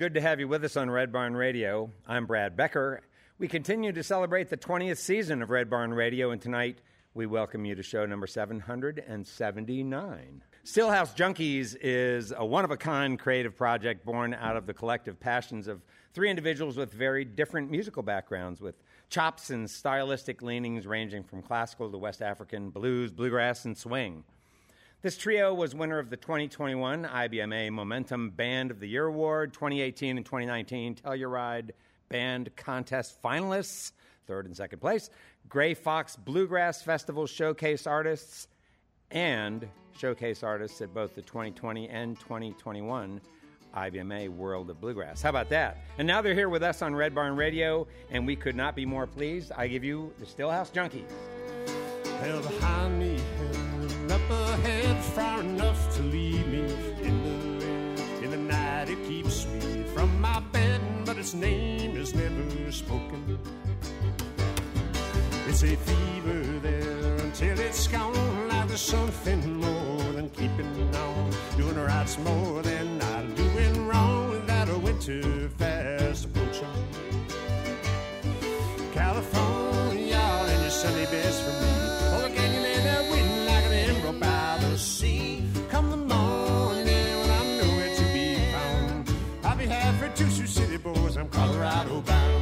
good 0.00 0.14
to 0.14 0.20
have 0.22 0.40
you 0.40 0.48
with 0.48 0.64
us 0.64 0.78
on 0.78 0.90
Red 0.90 1.12
Barn 1.12 1.36
Radio. 1.36 1.90
I'm 2.08 2.24
Brad 2.24 2.56
Becker. 2.56 3.02
We 3.38 3.48
continue 3.48 3.92
to 3.92 4.02
celebrate 4.02 4.48
the 4.48 4.56
20th 4.56 4.96
season 4.96 5.42
of 5.42 5.50
Red 5.50 5.68
Barn 5.68 5.92
Radio, 5.92 6.30
and 6.30 6.40
tonight 6.40 6.78
we 7.12 7.26
welcome 7.26 7.66
you 7.66 7.74
to 7.74 7.82
show 7.82 8.06
number 8.06 8.26
779. 8.26 10.42
Stillhouse 10.64 11.14
Junkies 11.14 11.76
is 11.82 12.32
a 12.34 12.42
one 12.42 12.64
of 12.64 12.70
a 12.70 12.78
kind 12.78 13.18
creative 13.18 13.54
project 13.54 14.06
born 14.06 14.32
out 14.32 14.56
of 14.56 14.64
the 14.64 14.72
collective 14.72 15.20
passions 15.20 15.68
of 15.68 15.82
three 16.14 16.30
individuals 16.30 16.78
with 16.78 16.94
very 16.94 17.26
different 17.26 17.70
musical 17.70 18.02
backgrounds, 18.02 18.62
with 18.62 18.76
chops 19.10 19.50
and 19.50 19.68
stylistic 19.68 20.40
leanings 20.40 20.86
ranging 20.86 21.22
from 21.22 21.42
classical 21.42 21.90
to 21.90 21.98
West 21.98 22.22
African, 22.22 22.70
blues, 22.70 23.12
bluegrass, 23.12 23.66
and 23.66 23.76
swing. 23.76 24.24
This 25.02 25.16
trio 25.16 25.54
was 25.54 25.74
winner 25.74 25.98
of 25.98 26.10
the 26.10 26.18
2021 26.18 27.06
IBMA 27.06 27.70
Momentum 27.70 28.28
Band 28.28 28.70
of 28.70 28.80
the 28.80 28.86
Year 28.86 29.06
Award, 29.06 29.54
2018 29.54 30.18
and 30.18 30.26
2019 30.26 30.96
Telluride 30.96 31.70
Band 32.10 32.50
Contest 32.54 33.16
finalists, 33.22 33.92
third 34.26 34.44
and 34.44 34.54
second 34.54 34.78
place, 34.78 35.08
Grey 35.48 35.72
Fox 35.72 36.16
Bluegrass 36.16 36.82
Festival 36.82 37.26
Showcase 37.26 37.86
artists, 37.86 38.48
and 39.10 39.66
showcase 39.98 40.42
artists 40.42 40.82
at 40.82 40.92
both 40.92 41.14
the 41.14 41.22
2020 41.22 41.88
and 41.88 42.20
2021 42.20 43.22
IBMA 43.74 44.28
World 44.28 44.68
of 44.68 44.82
Bluegrass. 44.82 45.22
How 45.22 45.30
about 45.30 45.48
that? 45.48 45.78
And 45.96 46.06
now 46.06 46.20
they're 46.20 46.34
here 46.34 46.50
with 46.50 46.62
us 46.62 46.82
on 46.82 46.94
Red 46.94 47.14
Barn 47.14 47.36
Radio, 47.36 47.86
and 48.10 48.26
we 48.26 48.36
could 48.36 48.54
not 48.54 48.76
be 48.76 48.84
more 48.84 49.06
pleased. 49.06 49.50
I 49.56 49.66
give 49.66 49.82
you 49.82 50.12
the 50.18 50.26
Stillhouse 50.26 50.70
Junkies. 50.70 51.10
Hell 52.20 52.42
behind 52.42 52.98
me, 52.98 53.18
and 53.40 53.59
up 54.10 54.30
ahead, 54.30 54.96
far 55.14 55.40
enough 55.40 55.94
to 55.94 56.02
lead 56.02 56.46
me 56.48 56.62
in 57.02 57.22
the 57.22 58.24
in 58.24 58.30
the 58.30 58.36
night. 58.36 58.88
It 58.88 59.02
keeps 59.06 59.46
me 59.46 59.84
from 59.94 60.20
my 60.20 60.40
bed, 60.52 60.80
but 61.04 61.16
its 61.16 61.34
name 61.34 61.96
is 61.96 62.14
never 62.14 62.72
spoken. 62.72 63.38
It's 65.46 65.62
a 65.62 65.76
fever 65.76 66.42
there 66.60 67.16
until 67.16 67.58
it's 67.60 67.86
gone. 67.86 68.48
Like 68.48 68.68
there's 68.68 68.80
something 68.80 69.60
more 69.60 70.12
than 70.12 70.28
keeping 70.30 70.94
on. 70.96 71.30
Doing 71.56 71.76
right's 71.76 72.18
more 72.18 72.62
than 72.62 72.98
not 72.98 73.34
doing 73.36 73.86
wrong 73.86 74.30
without 74.30 74.68
a 74.68 74.78
winter 74.78 75.48
fast 75.50 76.32
Colorado 91.60 92.00
bound. 92.06 92.39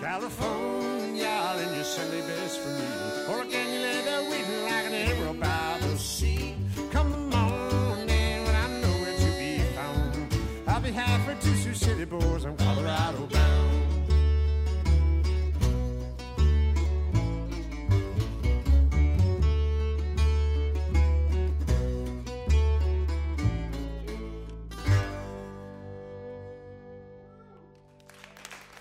California, 0.00 1.26
and 1.26 1.74
your 1.74 1.84
Sunday 1.84 2.22
best 2.22 2.58
for 2.60 2.70
me. 2.70 3.34
Or 3.34 3.44
can 3.44 3.70
you 3.70 3.80
lay 3.80 4.00
there 4.02 4.30
waiting 4.30 4.62
like 4.62 4.86
an 4.86 4.94
emerald 4.94 5.40
by 5.40 5.78
the 5.82 5.98
sea? 5.98 6.56
Come 6.90 7.10
the 7.10 7.18
morning 7.18 8.44
when 8.44 8.54
I'm 8.56 8.80
nowhere 8.80 9.18
to 9.18 9.30
be 9.38 9.58
found. 9.76 10.34
I'll 10.66 10.80
be 10.80 10.90
half 10.90 11.22
for 11.26 11.34
two 11.44 11.54
Sioux 11.54 11.74
City 11.74 12.06
boys. 12.06 12.46
I'm 12.46 12.56
Colorado 12.56 13.26
bound. 13.26 13.60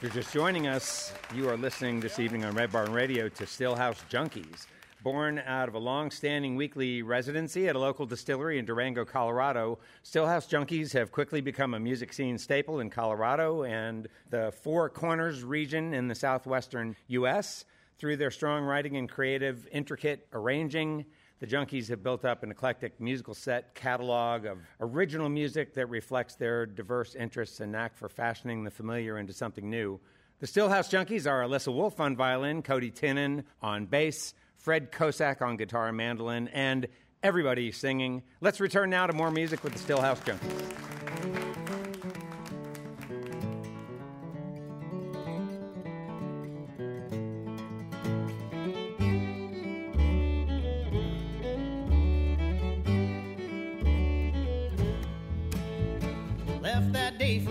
If 0.01 0.15
you're 0.15 0.23
just 0.23 0.33
joining 0.33 0.65
us, 0.65 1.08
you 1.35 1.47
are 1.47 1.57
listening 1.57 1.99
this 1.99 2.17
evening 2.17 2.43
on 2.43 2.55
Red 2.55 2.71
Barn 2.71 2.91
Radio 2.91 3.29
to 3.29 3.43
Stillhouse 3.43 4.01
Junkies. 4.09 4.65
Born 5.03 5.39
out 5.45 5.67
of 5.67 5.75
a 5.75 5.79
long 5.79 6.09
standing 6.09 6.55
weekly 6.55 7.03
residency 7.03 7.67
at 7.67 7.75
a 7.75 7.79
local 7.79 8.07
distillery 8.07 8.57
in 8.57 8.65
Durango, 8.65 9.05
Colorado, 9.05 9.77
Stillhouse 10.03 10.49
Junkies 10.49 10.91
have 10.93 11.11
quickly 11.11 11.39
become 11.39 11.75
a 11.75 11.79
music 11.79 12.13
scene 12.13 12.39
staple 12.39 12.79
in 12.79 12.89
Colorado 12.89 13.63
and 13.63 14.07
the 14.31 14.51
Four 14.63 14.89
Corners 14.89 15.43
region 15.43 15.93
in 15.93 16.07
the 16.07 16.15
southwestern 16.15 16.95
U.S. 17.09 17.63
Through 17.99 18.17
their 18.17 18.31
strong 18.31 18.63
writing 18.63 18.97
and 18.97 19.07
creative, 19.07 19.67
intricate 19.71 20.25
arranging, 20.33 21.05
the 21.39 21.47
Junkies 21.47 21.89
have 21.89 22.01
built 22.01 22.25
up 22.25 22.41
an 22.41 22.49
eclectic 22.49 22.99
musical 22.99 23.35
set 23.35 23.75
catalog 23.75 24.45
of 24.45 24.57
original 24.79 25.29
music 25.29 25.75
that 25.75 25.89
reflects 25.89 26.33
their 26.35 26.65
diverse 26.65 27.13
interests 27.13 27.59
and 27.59 27.71
knack 27.71 27.95
for 27.95 28.09
fashioning 28.09 28.63
the 28.63 28.71
familiar 28.71 29.19
into 29.19 29.31
something 29.31 29.69
new. 29.69 29.99
The 30.39 30.47
Stillhouse 30.47 30.89
Junkies 30.89 31.29
are 31.29 31.41
Alyssa 31.41 31.73
Wolf 31.73 31.99
on 31.99 32.15
violin, 32.15 32.61
Cody 32.61 32.91
Tinnin 32.91 33.43
on 33.61 33.87
bass, 33.87 34.33
Fred 34.55 34.89
Kosak 34.89 35.41
on 35.41 35.57
guitar 35.57 35.89
and 35.89 35.97
mandolin, 35.97 36.47
and 36.53 36.87
everybody 37.21 37.73
singing. 37.73 38.23
Let's 38.39 38.61
return 38.61 38.89
now 38.89 39.05
to 39.05 39.11
more 39.11 39.31
music 39.31 39.65
with 39.65 39.73
the 39.73 39.79
Stillhouse 39.79 40.19
Junkies. 40.23 40.79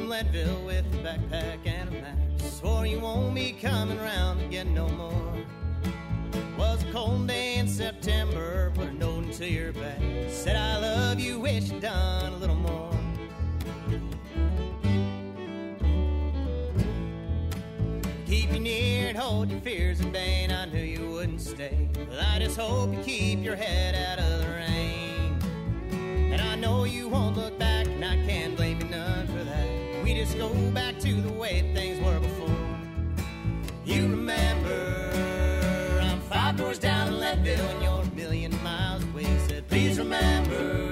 Leadville 0.08 0.64
with 0.64 0.84
a 0.94 0.98
backpack 0.98 1.57
coming 3.60 3.98
round 3.98 4.40
again 4.40 4.72
no 4.72 4.88
more. 4.90 5.34
Was 6.56 6.84
a 6.84 6.92
cold 6.92 7.26
day 7.26 7.56
in 7.56 7.66
September, 7.66 8.70
put 8.74 8.88
a 8.88 8.92
note 8.92 9.24
into 9.24 9.50
your 9.50 9.72
back. 9.72 10.00
Said 10.28 10.56
I 10.56 10.78
love 10.78 11.18
you, 11.18 11.40
wish 11.40 11.70
you'd 11.70 11.82
done 11.82 12.32
a 12.32 12.36
little 12.36 12.54
more. 12.54 12.92
Keep 18.26 18.52
you 18.52 18.60
near 18.60 19.08
and 19.08 19.18
hold 19.18 19.50
your 19.50 19.60
fears 19.60 20.00
at 20.00 20.12
bay. 20.12 20.46
I 20.50 20.64
knew 20.66 20.82
you 20.82 21.10
wouldn't 21.10 21.40
stay. 21.40 21.88
But 21.94 22.20
I 22.20 22.38
just 22.38 22.58
hope 22.58 22.92
you 22.92 23.02
keep 23.02 23.42
your 23.42 23.56
head 23.56 23.94
out 23.94 24.18
of 24.24 24.40
the 24.40 24.48
rain. 24.48 25.38
And 26.32 26.40
I 26.40 26.54
know 26.56 26.84
you 26.84 27.08
won't 27.08 27.36
look 27.36 27.58
back, 27.58 27.67
remember, 39.98 40.87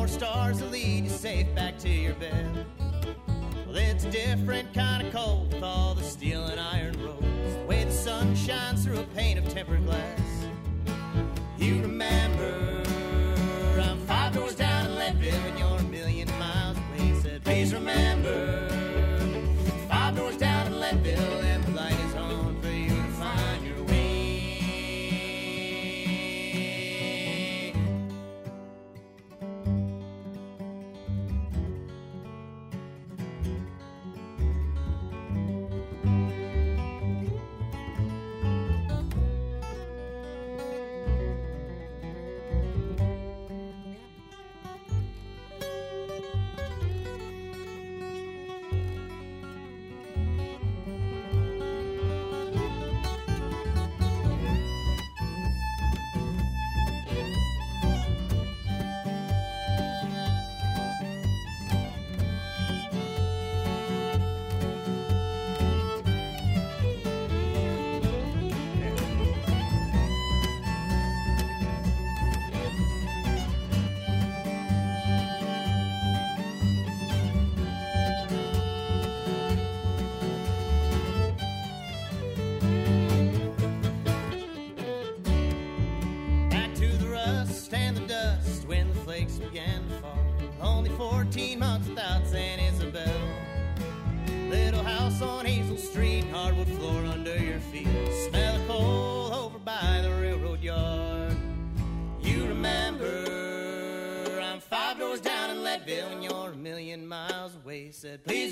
more 0.00 0.08
stars 0.08 0.60
to 0.60 0.64
lead 0.64 1.04
you 1.04 1.10
safe 1.10 1.54
back 1.54 1.76
to 1.76 1.90
your 1.90 2.14
bed. 2.14 2.64
Well, 3.66 3.76
it's 3.76 4.04
a 4.04 4.10
different 4.10 4.72
kind 4.72 5.06
of 5.06 5.12
cold 5.12 5.52
with 5.52 5.62
all 5.62 5.94
the 5.94 6.02
steel 6.02 6.42
and 6.44 6.58
iron 6.58 6.98
roads. 7.04 7.54
The 7.54 7.66
way 7.68 7.84
the 7.84 7.92
sun 7.92 8.34
shines 8.34 8.82
through 8.82 9.00
a 9.00 9.04
pane 9.14 9.36
of 9.36 9.46
tempered 9.50 9.84
glass. 9.84 10.19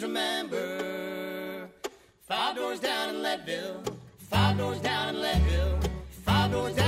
Remember, 0.08 1.68
five 2.26 2.56
doors 2.56 2.80
down 2.80 3.10
in 3.10 3.22
Leadville, 3.22 3.82
five 4.30 4.56
doors 4.56 4.80
down 4.80 5.14
in 5.14 5.20
Leadville, 5.20 5.78
five 6.24 6.50
doors 6.50 6.74
down 6.74 6.87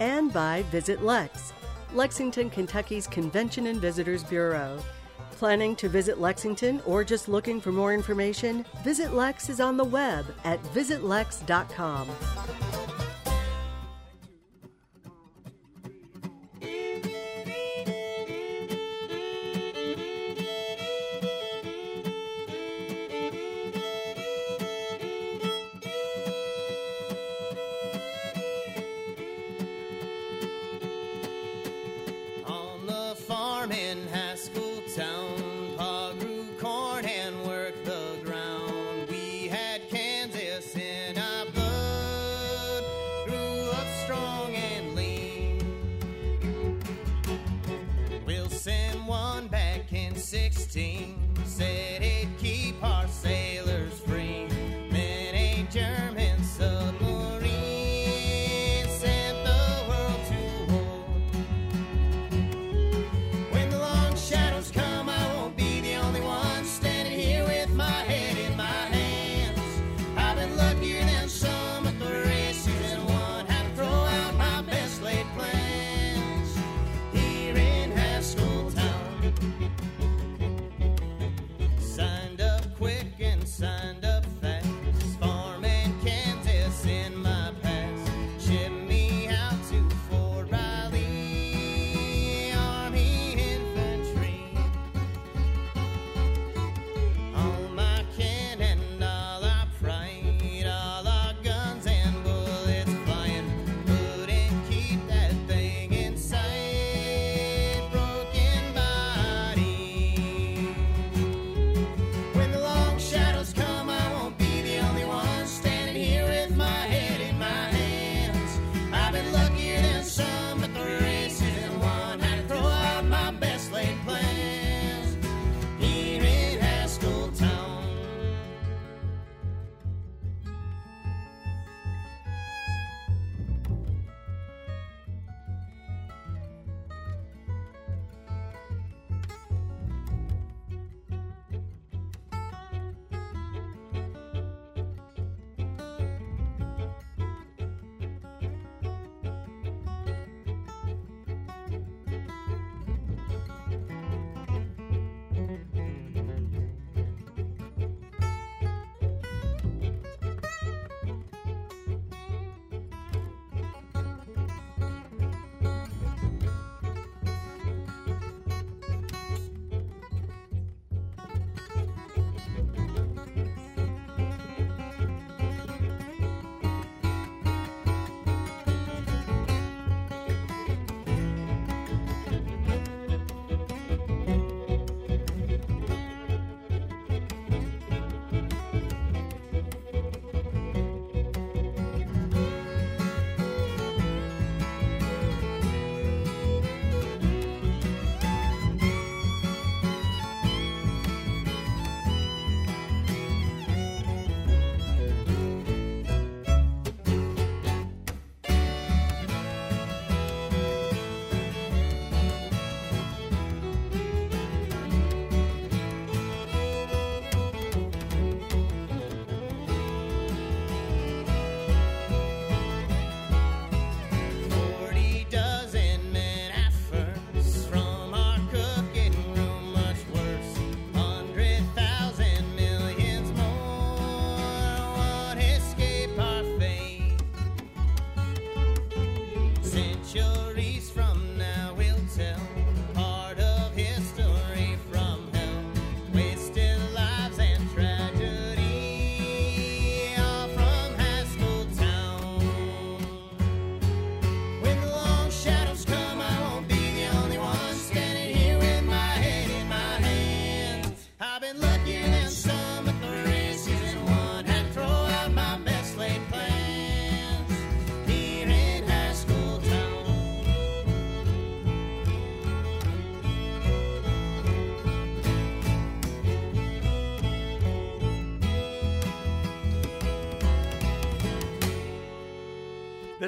And 0.00 0.32
by 0.32 0.62
Visit 0.70 1.02
Lex, 1.02 1.52
Lexington, 1.92 2.50
Kentucky's 2.50 3.06
Convention 3.06 3.66
and 3.66 3.80
Visitors 3.80 4.24
Bureau. 4.24 4.78
Planning 5.32 5.76
to 5.76 5.88
visit 5.88 6.18
Lexington 6.18 6.80
or 6.86 7.04
just 7.04 7.28
looking 7.28 7.60
for 7.60 7.70
more 7.70 7.92
information? 7.92 8.64
Visit 8.82 9.12
Lex 9.12 9.48
is 9.50 9.60
on 9.60 9.76
the 9.76 9.84
web 9.84 10.24
at 10.44 10.62
visitlex.com. 10.64 12.08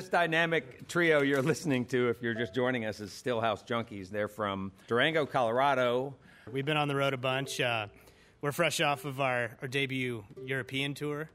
This 0.08 0.12
dynamic 0.20 0.88
trio 0.88 1.20
you're 1.20 1.42
listening 1.42 1.84
to, 1.86 2.08
if 2.08 2.22
you're 2.22 2.32
just 2.32 2.54
joining 2.54 2.86
us, 2.86 2.98
is 2.98 3.10
Stillhouse 3.10 3.66
Junkies. 3.66 4.08
They're 4.08 4.26
from 4.26 4.72
Durango, 4.86 5.26
Colorado. 5.26 6.14
We've 6.50 6.64
been 6.64 6.78
on 6.78 6.88
the 6.88 6.96
road 6.96 7.12
a 7.12 7.18
bunch. 7.18 7.60
Uh, 7.60 7.88
we're 8.40 8.52
fresh 8.52 8.80
off 8.80 9.04
of 9.04 9.20
our, 9.20 9.50
our 9.60 9.68
debut 9.68 10.24
European 10.46 10.94
tour, 10.94 11.28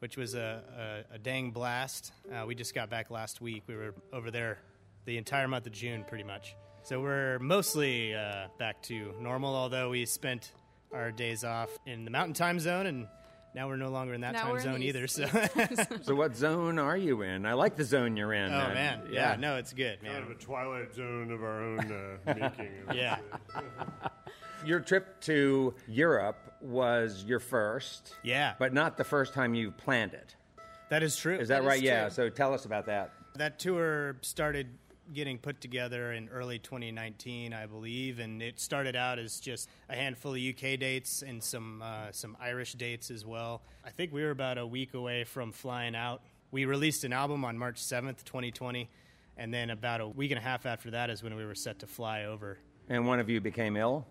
which 0.00 0.16
was 0.16 0.34
a, 0.34 1.04
a, 1.12 1.14
a 1.14 1.18
dang 1.18 1.52
blast. 1.52 2.10
Uh, 2.28 2.44
we 2.44 2.56
just 2.56 2.74
got 2.74 2.90
back 2.90 3.12
last 3.12 3.40
week. 3.40 3.62
We 3.68 3.76
were 3.76 3.94
over 4.12 4.32
there 4.32 4.58
the 5.04 5.18
entire 5.18 5.46
month 5.46 5.66
of 5.66 5.72
June, 5.72 6.04
pretty 6.08 6.24
much. 6.24 6.56
So 6.82 7.00
we're 7.00 7.38
mostly 7.38 8.12
uh, 8.12 8.48
back 8.58 8.82
to 8.84 9.14
normal, 9.20 9.54
although 9.54 9.90
we 9.90 10.04
spent 10.04 10.50
our 10.92 11.12
days 11.12 11.44
off 11.44 11.70
in 11.86 12.04
the 12.04 12.10
mountain 12.10 12.34
time 12.34 12.58
zone 12.58 12.86
and 12.86 13.06
now 13.56 13.66
we're 13.66 13.76
no 13.76 13.88
longer 13.88 14.12
in 14.14 14.20
that 14.20 14.34
Now 14.34 14.52
time 14.52 14.60
zone 14.60 14.82
either. 14.82 15.06
So, 15.08 15.26
So, 16.02 16.14
what 16.14 16.36
zone 16.36 16.78
are 16.78 16.96
you 16.96 17.22
in? 17.22 17.46
I 17.46 17.54
like 17.54 17.74
the 17.74 17.84
zone 17.84 18.16
you're 18.16 18.34
in. 18.34 18.52
oh 18.52 18.56
Uh, 18.58 18.74
man, 18.74 19.00
yeah, 19.10 19.34
no, 19.36 19.56
it's 19.56 19.72
good, 19.72 20.00
Kind 20.02 20.18
of 20.18 20.24
man. 20.28 20.36
a 20.36 20.38
twilight 20.40 20.94
zone 20.94 21.32
of 21.32 21.42
our 21.42 21.62
own 21.62 22.18
uh, 22.26 22.34
making. 22.38 22.72
Yeah. 22.94 23.18
Your 24.64 24.80
trip 24.80 25.20
to 25.22 25.74
Europe 25.88 26.38
was 26.60 27.24
your 27.24 27.40
first. 27.40 28.14
Yeah. 28.22 28.54
But 28.58 28.72
not 28.74 28.96
the 28.96 29.04
first 29.04 29.32
time 29.32 29.54
you 29.54 29.70
planned 29.70 30.12
it. 30.12 30.36
That 30.90 31.02
is 31.02 31.16
true. 31.16 31.36
Is 31.36 31.48
that, 31.48 31.62
That 31.62 31.66
right? 31.68 31.76
is 31.78 31.82
yeah. 31.82 32.02
true. 32.02 32.10
So 32.10 32.28
tell 32.28 32.52
us 32.52 32.64
about 32.66 32.86
that. 32.86 33.12
That 33.36 33.58
tour 33.58 34.16
started 34.22 34.68
getting 35.12 35.38
put 35.38 35.60
together 35.60 36.12
in 36.12 36.28
early 36.28 36.58
2019, 36.58 37.52
I 37.52 37.66
believe, 37.66 38.18
and 38.18 38.42
it 38.42 38.60
started 38.60 38.96
out 38.96 39.18
as 39.18 39.40
just 39.40 39.68
a 39.88 39.94
handful 39.94 40.34
of 40.34 40.40
UK 40.40 40.78
dates 40.78 41.22
and 41.22 41.42
some 41.42 41.82
uh, 41.82 42.12
some 42.12 42.36
Irish 42.40 42.74
dates 42.74 43.10
as 43.10 43.24
well. 43.24 43.62
I 43.84 43.90
think 43.90 44.12
we 44.12 44.22
were 44.22 44.30
about 44.30 44.58
a 44.58 44.66
week 44.66 44.94
away 44.94 45.24
from 45.24 45.52
flying 45.52 45.94
out. 45.94 46.22
We 46.50 46.64
released 46.64 47.04
an 47.04 47.12
album 47.12 47.44
on 47.44 47.58
March 47.58 47.82
7th, 47.82 48.24
2020, 48.24 48.88
and 49.36 49.52
then 49.52 49.70
about 49.70 50.00
a 50.00 50.08
week 50.08 50.30
and 50.30 50.38
a 50.38 50.42
half 50.42 50.66
after 50.66 50.90
that 50.92 51.10
is 51.10 51.22
when 51.22 51.36
we 51.36 51.44
were 51.44 51.54
set 51.54 51.80
to 51.80 51.86
fly 51.86 52.24
over. 52.24 52.58
And 52.88 53.06
one 53.06 53.20
of 53.20 53.28
you 53.28 53.40
became 53.40 53.76
ill 53.76 54.06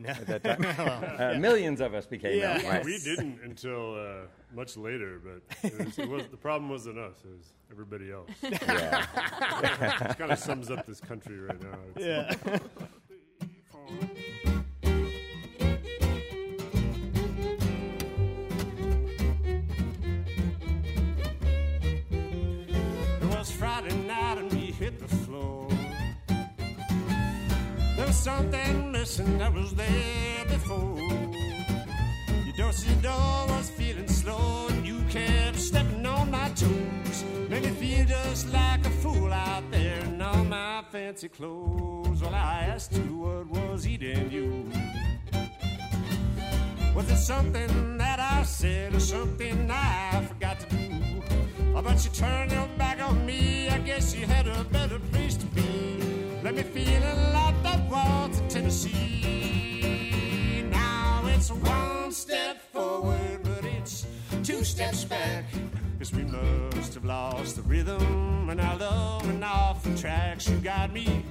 No. 0.00 0.10
at 0.10 0.26
that 0.26 0.42
time. 0.44 1.14
uh, 1.36 1.38
Millions 1.38 1.80
of 1.80 1.94
us 1.94 2.06
became 2.06 2.38
Yeah. 2.38 2.60
ill. 2.62 2.68
Right. 2.70 2.84
We 2.84 2.98
didn't 2.98 3.40
until 3.44 3.94
uh, 3.94 4.26
much 4.54 4.76
later, 4.76 5.20
but 5.22 5.42
it 5.70 5.84
was, 5.84 5.98
it 5.98 6.08
was, 6.08 6.26
the 6.28 6.36
problem 6.36 6.70
wasn't 6.70 6.98
us; 6.98 7.16
it 7.24 7.30
was 7.30 7.52
everybody 7.70 8.10
else. 8.12 8.30
Yeah. 8.42 9.06
It 10.10 10.18
kind 10.18 10.32
of 10.32 10.38
sums 10.38 10.70
up 10.70 10.86
this 10.86 11.00
country 11.00 11.38
right 11.38 11.60
now. 11.62 11.78
It's, 11.94 12.04
yeah. 12.44 12.58
Was 28.10 28.24
something 28.24 28.90
missing 28.90 29.38
that 29.38 29.54
was 29.54 29.72
there 29.72 30.44
before. 30.48 30.98
Your 32.44 32.56
dosey 32.56 32.92
door 33.00 33.46
was 33.46 33.70
feeling 33.70 34.08
slow 34.08 34.66
and 34.68 34.84
you 34.84 35.00
kept 35.08 35.56
stepping 35.56 36.04
on 36.04 36.28
my 36.28 36.48
toes. 36.56 37.24
Made 37.48 37.62
me 37.62 37.70
feel 37.70 38.04
just 38.06 38.52
like 38.52 38.84
a 38.84 38.90
fool 38.90 39.32
out 39.32 39.62
there 39.70 40.00
in 40.00 40.20
all 40.20 40.42
my 40.42 40.82
fancy 40.90 41.28
clothes. 41.28 42.20
Well, 42.20 42.34
I 42.34 42.64
asked 42.74 42.94
you 42.94 43.16
what 43.16 43.46
was 43.46 43.86
eating 43.86 44.28
you. 44.28 44.68
Was 46.96 47.08
it 47.12 47.16
something 47.16 47.96
that 47.98 48.18
I 48.18 48.42
said 48.42 48.92
or 48.92 48.98
something 48.98 49.70
I 49.70 50.26
forgot 50.26 50.58
to 50.58 50.66
do? 50.74 51.22
But 51.72 52.04
you 52.04 52.10
turned 52.10 52.50
your 52.50 52.66
back 52.76 53.00
on 53.00 53.24
me. 53.24 53.68
I 53.68 53.78
guess 53.78 54.16
you 54.16 54.26
had 54.26 54.48
a 54.48 54.64
better 54.64 54.98
place 54.98 55.36
to 55.36 55.46
be. 55.46 56.09
Let 56.42 56.54
me 56.54 56.62
feel 56.62 57.02
it 57.02 57.32
like 57.34 57.62
that 57.62 57.90
waltz 57.90 58.38
in 58.38 58.48
Tennessee. 58.48 59.82
Now 60.70 61.22
it's 61.26 61.50
one 61.50 62.12
step 62.12 62.62
forward, 62.72 63.40
but 63.42 63.62
it's 63.64 64.06
two 64.42 64.64
steps 64.64 65.04
back. 65.04 65.44
Cause 65.98 66.14
we 66.14 66.24
must 66.24 66.94
have 66.94 67.04
lost 67.04 67.56
the 67.56 67.62
rhythm 67.62 68.48
and 68.48 68.58
our 68.58 68.78
love 68.78 69.28
and 69.28 69.44
off 69.44 69.82
the 69.82 69.94
tracks. 69.94 70.48
You 70.48 70.56
got 70.56 70.94
me 70.94 71.26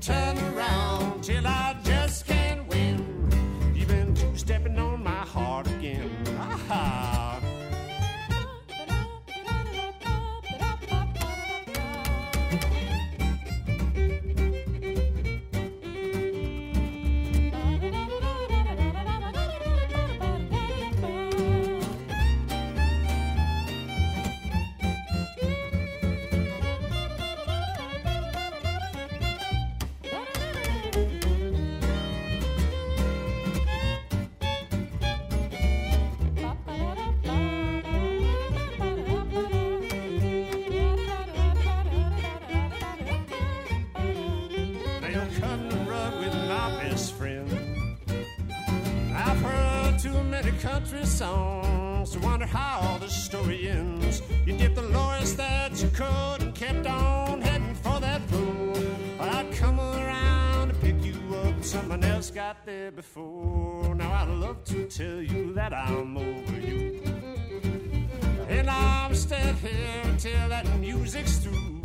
turn 0.00 0.36
around 0.52 1.22
till 1.22 1.46
I 1.46 1.76
just 1.84 2.26
can't 2.26 2.66
win. 2.66 3.30
You've 3.72 3.86
been 3.86 4.16
two 4.16 4.36
stepping 4.36 4.76
on 4.80 5.04
my 5.04 5.19
songs 51.20 52.12
to 52.12 52.18
wonder 52.20 52.46
how 52.46 52.96
the 52.98 53.06
story 53.06 53.68
ends. 53.68 54.22
You 54.46 54.56
did 54.56 54.74
the 54.74 54.86
lowest 54.98 55.36
that 55.36 55.70
you 55.82 55.90
could 55.90 56.38
and 56.40 56.54
kept 56.54 56.86
on 56.86 57.42
heading 57.42 57.74
for 57.74 58.00
that 58.00 58.26
pool. 58.28 58.72
I'd 59.20 59.52
come 59.52 59.78
around 59.78 60.68
to 60.68 60.74
pick 60.76 61.04
you 61.04 61.18
up, 61.44 61.62
someone 61.62 62.02
else 62.04 62.30
got 62.30 62.64
there 62.64 62.90
before. 62.90 63.94
Now 63.94 64.10
I'd 64.10 64.30
love 64.30 64.64
to 64.72 64.86
tell 64.86 65.20
you 65.20 65.52
that 65.52 65.74
I'm 65.74 66.16
over 66.16 66.58
you. 66.58 67.02
And 68.48 68.70
I'm 68.70 69.14
still 69.14 69.54
here 69.64 70.00
until 70.04 70.48
that 70.48 70.66
music's 70.78 71.36
through. 71.36 71.82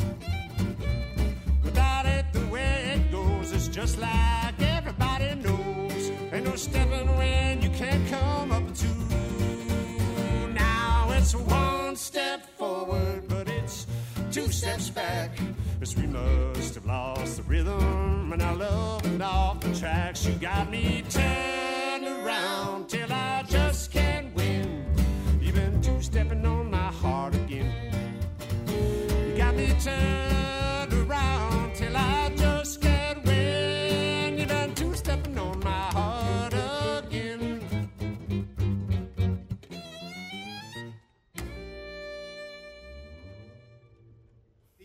Without 1.62 2.06
it, 2.06 2.26
the 2.32 2.46
way 2.48 2.94
it 2.96 3.12
goes 3.12 3.52
is 3.52 3.68
just 3.68 4.00
like 4.00 4.62
everybody 4.62 5.36
knows. 5.36 6.04
Ain't 6.32 6.46
no 6.46 6.56
stepping 6.56 7.10
when 7.18 7.62
you 7.62 7.70
can't 7.72 8.08
come 8.08 8.54
up 8.54 8.74
to. 8.76 8.95
It's 11.26 11.34
one 11.34 11.96
step 11.96 12.46
forward, 12.56 13.28
but 13.28 13.50
it's 13.50 13.88
two 14.32 14.48
steps 14.52 14.92
back. 14.92 15.32
Cause 15.80 15.96
we 15.96 16.06
must 16.06 16.76
have 16.76 16.86
lost 16.86 17.38
the 17.38 17.44
rhythm 17.50 18.32
and 18.32 18.44
our 18.44 18.56
love 18.56 19.04
and 19.06 19.24
off 19.24 19.60
the 19.60 19.74
tracks. 19.74 20.24
You 20.28 20.34
got 20.34 20.70
me 20.70 21.04
turned 21.10 21.55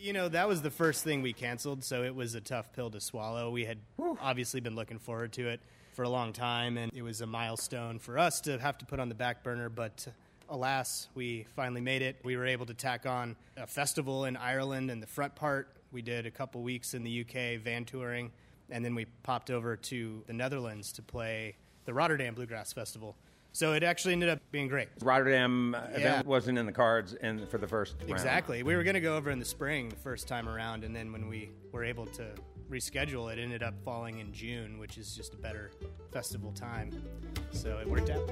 You 0.03 0.15
know, 0.15 0.31
that 0.31 0.49
was 0.49 0.63
the 0.63 0.71
first 0.71 1.05
thing 1.05 1.21
we 1.21 1.35
canceled, 1.35 1.85
so 1.85 2.05
it 2.05 2.15
was 2.15 2.35
a 2.35 2.41
tough 2.41 2.73
pill 2.73 2.91
to 2.91 3.03
swallow. 3.03 3.51
We 3.51 3.67
had 3.67 3.77
obviously 4.23 4.61
been 4.61 4.75
looking 4.75 4.99
forward 4.99 5.31
to 5.35 5.49
it 5.49 5.61
for 5.93 6.05
a 6.05 6.09
long 6.09 6.33
time, 6.33 6.79
and 6.79 6.91
it 6.95 7.03
was 7.03 7.21
a 7.21 7.27
milestone 7.27 7.99
for 7.99 8.19
us 8.19 8.41
to 8.43 8.59
have 8.59 8.79
to 8.79 8.87
put 8.87 8.99
on 8.99 9.11
the 9.11 9.15
back 9.15 9.43
burner, 9.43 9.69
but 9.69 10.09
alas, 10.49 11.09
we 11.15 11.45
finally 11.55 11.83
made 11.83 12.01
it. 12.01 12.17
We 12.25 12.39
were 12.39 12.47
able 12.47 12.65
to 12.65 12.73
tack 12.73 13.05
on 13.05 13.37
a 13.59 13.67
festival 13.67 14.25
in 14.25 14.39
Ireland 14.39 14.91
in 14.91 15.01
the 15.01 15.07
front 15.07 15.35
part. 15.35 15.77
We 15.93 16.01
did 16.01 16.25
a 16.25 16.31
couple 16.31 16.63
weeks 16.63 16.95
in 16.95 17.03
the 17.03 17.21
UK 17.21 17.61
van 17.61 17.85
touring, 17.85 18.33
and 18.71 18.83
then 18.83 18.95
we 18.95 19.05
popped 19.23 19.51
over 19.51 19.77
to 19.77 20.25
the 20.27 20.33
Netherlands 20.33 20.93
to 20.93 21.03
play 21.03 21.57
the 21.85 21.93
Rotterdam 21.93 22.35
Bluegrass 22.35 22.73
Festival. 22.73 23.17
So 23.53 23.73
it 23.73 23.83
actually 23.83 24.13
ended 24.13 24.29
up 24.29 24.39
being 24.53 24.69
great. 24.69 24.89
Rotterdam 25.03 25.75
Yeah. 25.75 25.97
event 25.97 26.27
wasn't 26.27 26.59
in 26.59 26.67
the 26.67 26.73
cards 26.73 27.15
and 27.15 27.49
for 27.49 27.59
the 27.59 27.67
first 27.67 27.97
round. 28.01 28.11
Exactly. 28.13 28.63
We 28.63 28.77
were 28.77 28.83
going 28.85 28.95
to 28.95 29.01
go 29.01 29.17
over 29.17 29.31
in 29.31 29.39
the 29.39 29.45
spring 29.45 29.89
the 29.89 29.97
first 29.97 30.29
time 30.29 30.49
around, 30.49 30.85
and 30.85 30.95
then 30.95 31.13
when 31.13 31.29
we 31.29 31.51
were 31.73 31.85
able 31.85 32.07
to 32.07 32.27
reschedule, 32.71 33.33
it 33.33 33.39
ended 33.41 33.63
up 33.65 33.75
falling 33.85 34.21
in 34.21 34.33
June, 34.33 34.79
which 34.79 34.97
is 34.99 35.15
just 35.17 35.35
a 35.35 35.39
better 35.39 35.73
festival 36.13 36.53
time. 36.53 36.91
So 37.51 37.79
it 37.79 37.89
worked 37.89 38.11
out. 38.11 38.31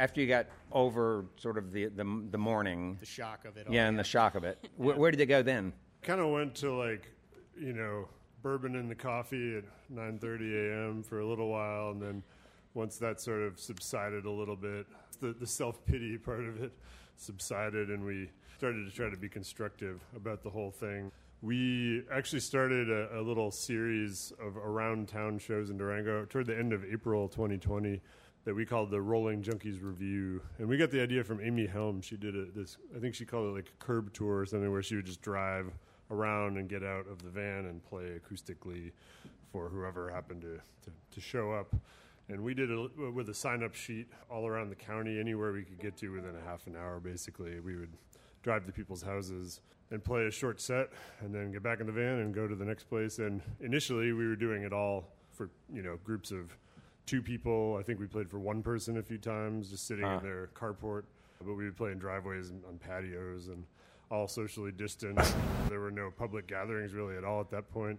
After 0.00 0.20
you 0.22 0.26
got 0.26 0.46
over 0.72 1.26
sort 1.36 1.58
of 1.58 1.72
the 1.72 1.86
the, 1.86 2.04
the 2.30 2.38
morning, 2.38 2.96
The 3.00 3.06
shock 3.06 3.44
of 3.44 3.56
it 3.58 3.66
all. 3.68 3.74
yeah, 3.74 3.86
and 3.86 3.98
the 3.98 4.02
shock 4.04 4.34
of 4.34 4.44
it, 4.44 4.58
wh- 4.76 4.96
where 4.98 5.10
did 5.10 5.20
they 5.20 5.26
go 5.26 5.42
then? 5.42 5.72
kind 6.02 6.20
of 6.20 6.30
went 6.30 6.54
to 6.56 6.72
like 6.74 7.06
you 7.54 7.74
know 7.74 8.08
bourbon 8.42 8.74
in 8.74 8.88
the 8.88 8.94
coffee 8.94 9.58
at 9.58 9.64
9:30 9.92 10.86
a.m. 10.88 11.02
for 11.02 11.20
a 11.20 11.26
little 11.26 11.48
while, 11.48 11.90
and 11.90 12.00
then 12.00 12.22
once 12.72 12.96
that 12.96 13.20
sort 13.20 13.42
of 13.42 13.60
subsided 13.60 14.24
a 14.24 14.30
little 14.30 14.56
bit, 14.56 14.86
the 15.20 15.34
the 15.38 15.46
self 15.46 15.84
pity 15.84 16.16
part 16.16 16.44
of 16.46 16.62
it 16.62 16.72
subsided, 17.16 17.90
and 17.90 18.02
we 18.02 18.30
started 18.56 18.86
to 18.88 18.90
try 18.96 19.10
to 19.10 19.16
be 19.18 19.28
constructive 19.28 20.00
about 20.16 20.42
the 20.42 20.48
whole 20.50 20.70
thing. 20.70 21.12
We 21.42 22.04
actually 22.10 22.40
started 22.40 22.90
a, 22.90 23.18
a 23.18 23.22
little 23.22 23.50
series 23.50 24.32
of 24.42 24.56
around 24.56 25.08
town 25.08 25.38
shows 25.38 25.68
in 25.70 25.76
Durango 25.76 26.24
toward 26.24 26.46
the 26.46 26.56
end 26.58 26.72
of 26.72 26.84
April 26.90 27.28
2020 27.28 28.00
that 28.50 28.56
we 28.56 28.66
called 28.66 28.90
the 28.90 29.00
Rolling 29.00 29.44
Junkies 29.44 29.80
Revue, 29.80 30.40
and 30.58 30.68
we 30.68 30.76
got 30.76 30.90
the 30.90 31.00
idea 31.00 31.22
from 31.22 31.40
Amy 31.40 31.66
Helm. 31.66 32.00
She 32.00 32.16
did 32.16 32.34
a, 32.34 32.46
this, 32.46 32.78
I 32.96 32.98
think 32.98 33.14
she 33.14 33.24
called 33.24 33.46
it 33.46 33.52
like 33.52 33.68
a 33.68 33.84
curb 33.84 34.12
tour 34.12 34.38
or 34.38 34.44
something, 34.44 34.72
where 34.72 34.82
she 34.82 34.96
would 34.96 35.06
just 35.06 35.22
drive 35.22 35.70
around 36.10 36.56
and 36.56 36.68
get 36.68 36.82
out 36.82 37.06
of 37.06 37.22
the 37.22 37.28
van 37.28 37.66
and 37.66 37.80
play 37.84 38.18
acoustically 38.18 38.90
for 39.52 39.68
whoever 39.68 40.10
happened 40.10 40.40
to, 40.40 40.56
to, 40.82 40.90
to 41.12 41.20
show 41.20 41.52
up. 41.52 41.76
And 42.28 42.42
we 42.42 42.52
did 42.52 42.72
it 42.72 42.90
with 43.14 43.28
a 43.28 43.34
sign 43.34 43.62
up 43.62 43.72
sheet 43.72 44.08
all 44.28 44.48
around 44.48 44.70
the 44.70 44.74
county, 44.74 45.20
anywhere 45.20 45.52
we 45.52 45.62
could 45.62 45.78
get 45.78 45.96
to 45.98 46.08
within 46.08 46.34
a 46.34 46.44
half 46.44 46.66
an 46.66 46.74
hour, 46.74 46.98
basically. 46.98 47.60
We 47.60 47.76
would 47.76 47.92
drive 48.42 48.66
to 48.66 48.72
people's 48.72 49.02
houses 49.02 49.60
and 49.92 50.02
play 50.02 50.26
a 50.26 50.30
short 50.32 50.60
set 50.60 50.88
and 51.20 51.32
then 51.32 51.52
get 51.52 51.62
back 51.62 51.78
in 51.78 51.86
the 51.86 51.92
van 51.92 52.18
and 52.18 52.34
go 52.34 52.48
to 52.48 52.56
the 52.56 52.64
next 52.64 52.88
place. 52.88 53.20
And 53.20 53.42
initially, 53.60 54.12
we 54.12 54.26
were 54.26 54.34
doing 54.34 54.64
it 54.64 54.72
all 54.72 55.04
for, 55.30 55.50
you 55.72 55.82
know, 55.82 56.00
groups 56.02 56.32
of 56.32 56.56
two 57.10 57.20
people. 57.20 57.76
I 57.78 57.82
think 57.82 57.98
we 57.98 58.06
played 58.06 58.30
for 58.30 58.38
one 58.38 58.62
person 58.62 58.96
a 58.96 59.02
few 59.02 59.18
times, 59.18 59.68
just 59.70 59.86
sitting 59.86 60.04
Huh. 60.04 60.18
in 60.18 60.22
their 60.22 60.46
carport. 60.54 61.02
But 61.44 61.54
we 61.54 61.64
would 61.64 61.76
play 61.76 61.90
in 61.90 61.98
driveways 61.98 62.50
and 62.50 62.64
on 62.66 62.78
patios 62.78 63.48
and 63.48 63.64
all 64.10 64.28
socially 64.28 64.70
distanced. 64.70 65.34
there 65.68 65.80
were 65.80 65.90
no 65.90 66.10
public 66.16 66.46
gatherings 66.46 66.92
really 66.92 67.16
at 67.16 67.24
all 67.24 67.40
at 67.40 67.50
that 67.50 67.68
point. 67.72 67.98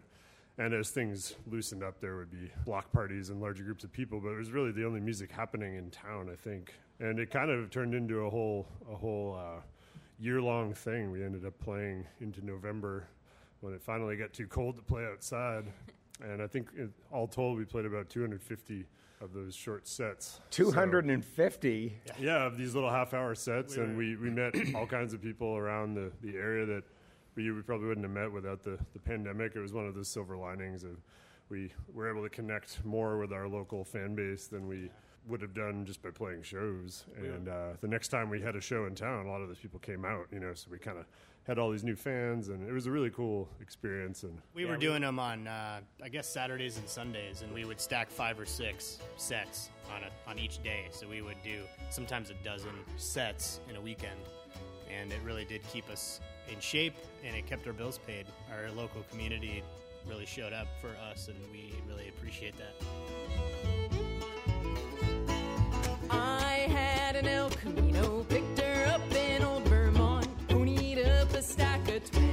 And 0.57 0.73
as 0.73 0.91
things 0.91 1.35
loosened 1.47 1.83
up, 1.83 1.99
there 1.99 2.15
would 2.17 2.31
be 2.31 2.51
block 2.65 2.91
parties 2.93 3.29
and 3.29 3.41
larger 3.41 3.63
groups 3.63 3.83
of 3.83 3.91
people. 3.91 4.21
But 4.21 4.29
it 4.29 4.37
was 4.37 4.51
really 4.51 4.71
the 4.71 4.85
only 4.85 5.01
music 5.01 5.29
happening 5.31 5.75
in 5.75 5.89
town, 5.89 6.29
I 6.31 6.35
think. 6.35 6.73
And 6.99 7.19
it 7.19 7.31
kind 7.31 7.49
of 7.51 7.69
turned 7.69 7.93
into 7.93 8.25
a 8.25 8.29
whole 8.29 8.67
a 8.89 8.95
whole 8.95 9.35
uh, 9.37 9.61
year 10.19 10.41
long 10.41 10.73
thing. 10.73 11.11
We 11.11 11.23
ended 11.23 11.45
up 11.45 11.57
playing 11.59 12.05
into 12.21 12.45
November 12.45 13.07
when 13.59 13.73
it 13.73 13.81
finally 13.81 14.15
got 14.15 14.31
too 14.31 14.47
cold 14.47 14.77
to 14.77 14.81
play 14.81 15.05
outside. 15.05 15.65
And 16.23 16.39
I 16.39 16.45
think 16.45 16.67
it, 16.77 16.91
all 17.11 17.25
told, 17.27 17.57
we 17.57 17.65
played 17.65 17.85
about 17.87 18.07
250 18.07 18.85
of 19.21 19.33
those 19.33 19.55
short 19.55 19.87
sets. 19.87 20.39
250? 20.49 21.97
So, 22.05 22.13
yeah, 22.19 22.45
of 22.45 22.57
these 22.57 22.73
little 22.73 22.89
half 22.89 23.13
hour 23.13 23.35
sets. 23.35 23.77
And 23.77 23.97
we, 23.97 24.15
we 24.15 24.29
met 24.29 24.53
all 24.75 24.87
kinds 24.87 25.13
of 25.13 25.21
people 25.21 25.55
around 25.55 25.93
the, 25.93 26.11
the 26.21 26.35
area 26.37 26.65
that 26.65 26.83
we, 27.35 27.51
we 27.51 27.61
probably 27.61 27.87
wouldn't 27.87 28.05
have 28.05 28.13
met 28.13 28.31
without 28.31 28.63
the, 28.63 28.77
the 28.93 28.99
pandemic. 28.99 29.55
It 29.55 29.59
was 29.59 29.73
one 29.73 29.87
of 29.87 29.95
those 29.95 30.07
silver 30.07 30.35
linings 30.35 30.83
of 30.83 30.97
we 31.49 31.71
were 31.93 32.09
able 32.09 32.23
to 32.23 32.29
connect 32.29 32.83
more 32.85 33.17
with 33.17 33.31
our 33.33 33.47
local 33.47 33.83
fan 33.83 34.15
base 34.15 34.47
than 34.47 34.67
we 34.67 34.89
would 35.27 35.41
have 35.41 35.53
done 35.53 35.85
just 35.85 36.01
by 36.01 36.09
playing 36.09 36.41
shows. 36.41 37.05
And 37.17 37.47
uh, 37.47 37.73
the 37.81 37.87
next 37.87 38.07
time 38.07 38.29
we 38.29 38.41
had 38.41 38.55
a 38.55 38.61
show 38.61 38.85
in 38.85 38.95
town, 38.95 39.25
a 39.25 39.29
lot 39.29 39.41
of 39.41 39.49
those 39.49 39.59
people 39.59 39.79
came 39.79 40.03
out, 40.05 40.27
you 40.31 40.39
know, 40.39 40.53
so 40.53 40.69
we 40.71 40.79
kind 40.79 40.97
of 40.97 41.05
had 41.47 41.57
all 41.57 41.71
these 41.71 41.83
new 41.83 41.95
fans, 41.95 42.49
and 42.49 42.67
it 42.67 42.71
was 42.71 42.85
a 42.85 42.91
really 42.91 43.09
cool 43.09 43.49
experience. 43.61 44.23
And 44.23 44.37
we 44.53 44.63
yeah, 44.63 44.69
were 44.69 44.77
doing 44.77 45.01
we, 45.01 45.07
them 45.07 45.19
on, 45.19 45.47
uh, 45.47 45.81
I 46.01 46.09
guess, 46.09 46.27
Saturdays 46.27 46.77
and 46.77 46.87
Sundays, 46.87 47.41
and 47.41 47.51
we 47.53 47.65
would 47.65 47.81
stack 47.81 48.09
five 48.11 48.39
or 48.39 48.45
six 48.45 48.99
sets 49.17 49.69
on 49.95 50.03
a, 50.03 50.29
on 50.29 50.39
each 50.39 50.61
day. 50.63 50.87
So 50.91 51.07
we 51.07 51.21
would 51.21 51.41
do 51.43 51.61
sometimes 51.89 52.29
a 52.29 52.35
dozen 52.43 52.71
sets 52.97 53.59
in 53.69 53.75
a 53.75 53.81
weekend, 53.81 54.19
and 54.89 55.11
it 55.11 55.19
really 55.25 55.45
did 55.45 55.61
keep 55.67 55.89
us 55.89 56.19
in 56.51 56.59
shape, 56.59 56.95
and 57.25 57.35
it 57.35 57.47
kept 57.47 57.65
our 57.67 57.73
bills 57.73 57.97
paid. 57.97 58.27
Our 58.51 58.71
local 58.71 59.03
community 59.09 59.63
really 60.07 60.25
showed 60.25 60.53
up 60.53 60.67
for 60.79 60.89
us, 61.11 61.27
and 61.27 61.37
we 61.51 61.73
really 61.87 62.09
appreciate 62.09 62.55
that. 62.57 62.73
I 66.09 66.67
had 66.69 67.15
an 67.15 67.27
elk. 67.27 67.57
it. 72.03 72.30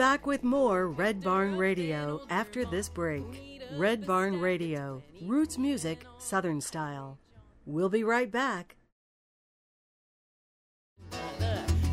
back 0.00 0.26
with 0.26 0.42
more 0.42 0.88
Red 0.88 1.22
Barn 1.22 1.58
Radio 1.58 2.22
after 2.30 2.64
this 2.64 2.88
break. 2.88 3.60
Red 3.76 4.06
Barn 4.06 4.40
Radio, 4.40 5.02
roots 5.26 5.58
music, 5.58 6.06
southern 6.16 6.62
style. 6.62 7.18
We'll 7.66 7.90
be 7.90 8.02
right 8.02 8.32
back. 8.32 8.76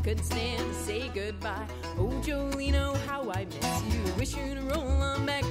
Could 0.06 0.24
stand 0.24 0.58
to 0.70 0.74
say 0.74 1.10
goodbye. 1.14 1.68
Oh, 1.98 2.22
oh, 2.32 2.94
how 3.08 3.30
I 3.30 3.44
miss 3.44 3.84
you. 3.94 4.14
Wish 4.14 4.38
you'd 4.38 4.64
roll 4.64 4.88
on 4.88 5.26
back 5.26 5.44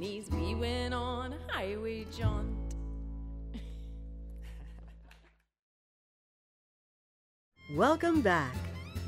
We 0.00 0.54
went 0.54 0.94
on 0.94 1.34
highway 1.48 2.06
jaunt. 2.16 2.74
Welcome 7.76 8.22
back. 8.22 8.54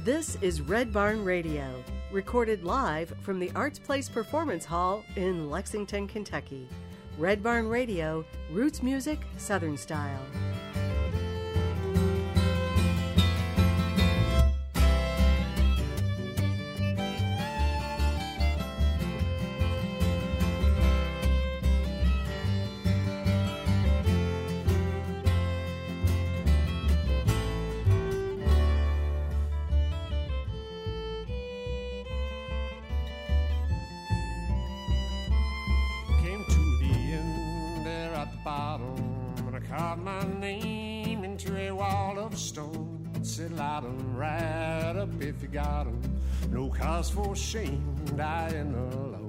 This 0.05 0.37
is 0.43 0.61
Red 0.61 0.93
Barn 0.93 1.25
Radio, 1.25 1.83
recorded 2.13 2.63
live 2.63 3.15
from 3.23 3.41
the 3.41 3.51
Arts 3.55 3.79
Place 3.79 4.11
Performance 4.11 4.67
Hall 4.67 5.03
in 5.17 5.49
Lexington, 5.49 6.07
Kentucky. 6.07 6.69
Red 7.17 7.43
Barn 7.43 7.69
Radio, 7.69 8.23
roots 8.51 8.83
music, 8.83 9.21
southern 9.39 9.79
style. 9.79 10.21
Cause 46.75 47.11
for 47.11 47.37
shame, 47.37 47.95
dying 48.17 48.75
alone. 48.75 49.22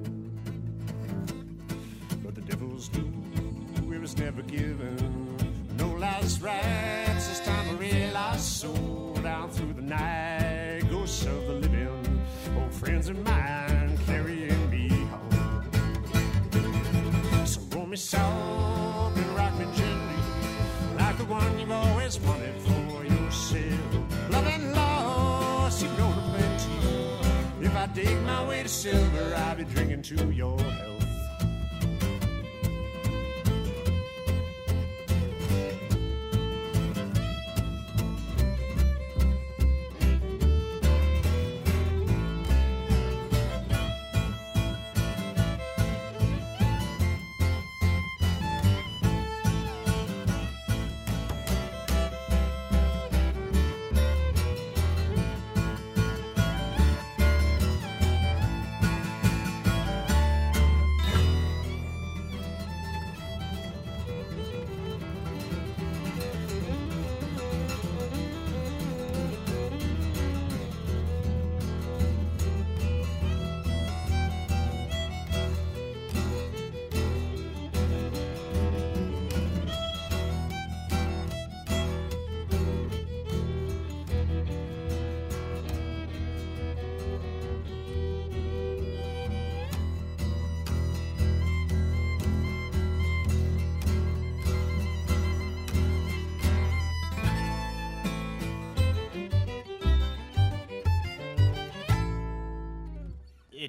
Dig 28.03 28.21
my 28.23 28.47
way 28.47 28.63
to 28.63 28.69
silver, 28.69 29.35
I'll 29.35 29.55
be 29.55 29.63
drinking 29.63 30.01
to 30.03 30.31
your 30.31 30.59
health. 30.59 31.02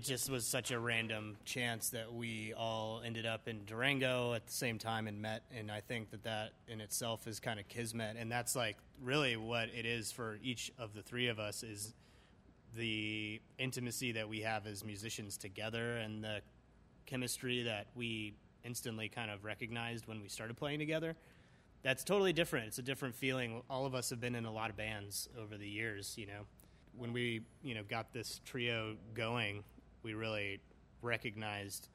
Just 0.04 0.30
was 0.30 0.46
such 0.46 0.70
a 0.70 0.78
random 0.78 1.36
chance 1.44 1.88
that 1.90 2.12
we 2.12 2.52
all 2.56 3.02
ended 3.04 3.26
up 3.26 3.48
in 3.48 3.64
Durango 3.64 4.34
at 4.34 4.46
the 4.46 4.52
same 4.52 4.78
time 4.78 5.08
and 5.08 5.20
met. 5.20 5.42
And 5.56 5.70
I 5.70 5.80
think 5.80 6.10
that 6.10 6.22
that 6.24 6.52
in 6.68 6.80
itself 6.80 7.26
is 7.26 7.40
kind 7.40 7.58
of 7.58 7.66
kismet. 7.68 8.16
And 8.18 8.30
that's 8.30 8.54
like 8.54 8.76
really 9.02 9.36
what 9.36 9.68
it 9.74 9.86
is 9.86 10.12
for 10.12 10.38
each 10.42 10.70
of 10.78 10.94
the 10.94 11.02
three 11.02 11.28
of 11.28 11.38
us 11.38 11.62
is 11.62 11.94
the 12.76 13.40
intimacy 13.58 14.12
that 14.12 14.28
we 14.28 14.40
have 14.40 14.66
as 14.66 14.84
musicians 14.84 15.36
together 15.36 15.96
and 15.96 16.22
the 16.22 16.42
chemistry 17.06 17.62
that 17.62 17.86
we 17.94 18.34
instantly 18.64 19.08
kind 19.08 19.30
of 19.30 19.44
recognized 19.44 20.06
when 20.06 20.20
we 20.20 20.28
started 20.28 20.56
playing 20.56 20.78
together. 20.78 21.16
That's 21.82 22.04
totally 22.04 22.32
different. 22.32 22.66
It's 22.66 22.78
a 22.78 22.82
different 22.82 23.14
feeling. 23.14 23.62
All 23.68 23.86
of 23.86 23.94
us 23.94 24.10
have 24.10 24.20
been 24.20 24.34
in 24.34 24.44
a 24.44 24.52
lot 24.52 24.70
of 24.70 24.76
bands 24.76 25.28
over 25.40 25.56
the 25.56 25.68
years, 25.68 26.14
you 26.16 26.26
know. 26.26 26.46
When 26.96 27.12
we, 27.12 27.42
you 27.62 27.74
know, 27.74 27.82
got 27.82 28.12
this 28.12 28.40
trio 28.44 28.96
going, 29.14 29.64
we 30.04 30.14
really 30.14 30.60
recognized 31.02 31.88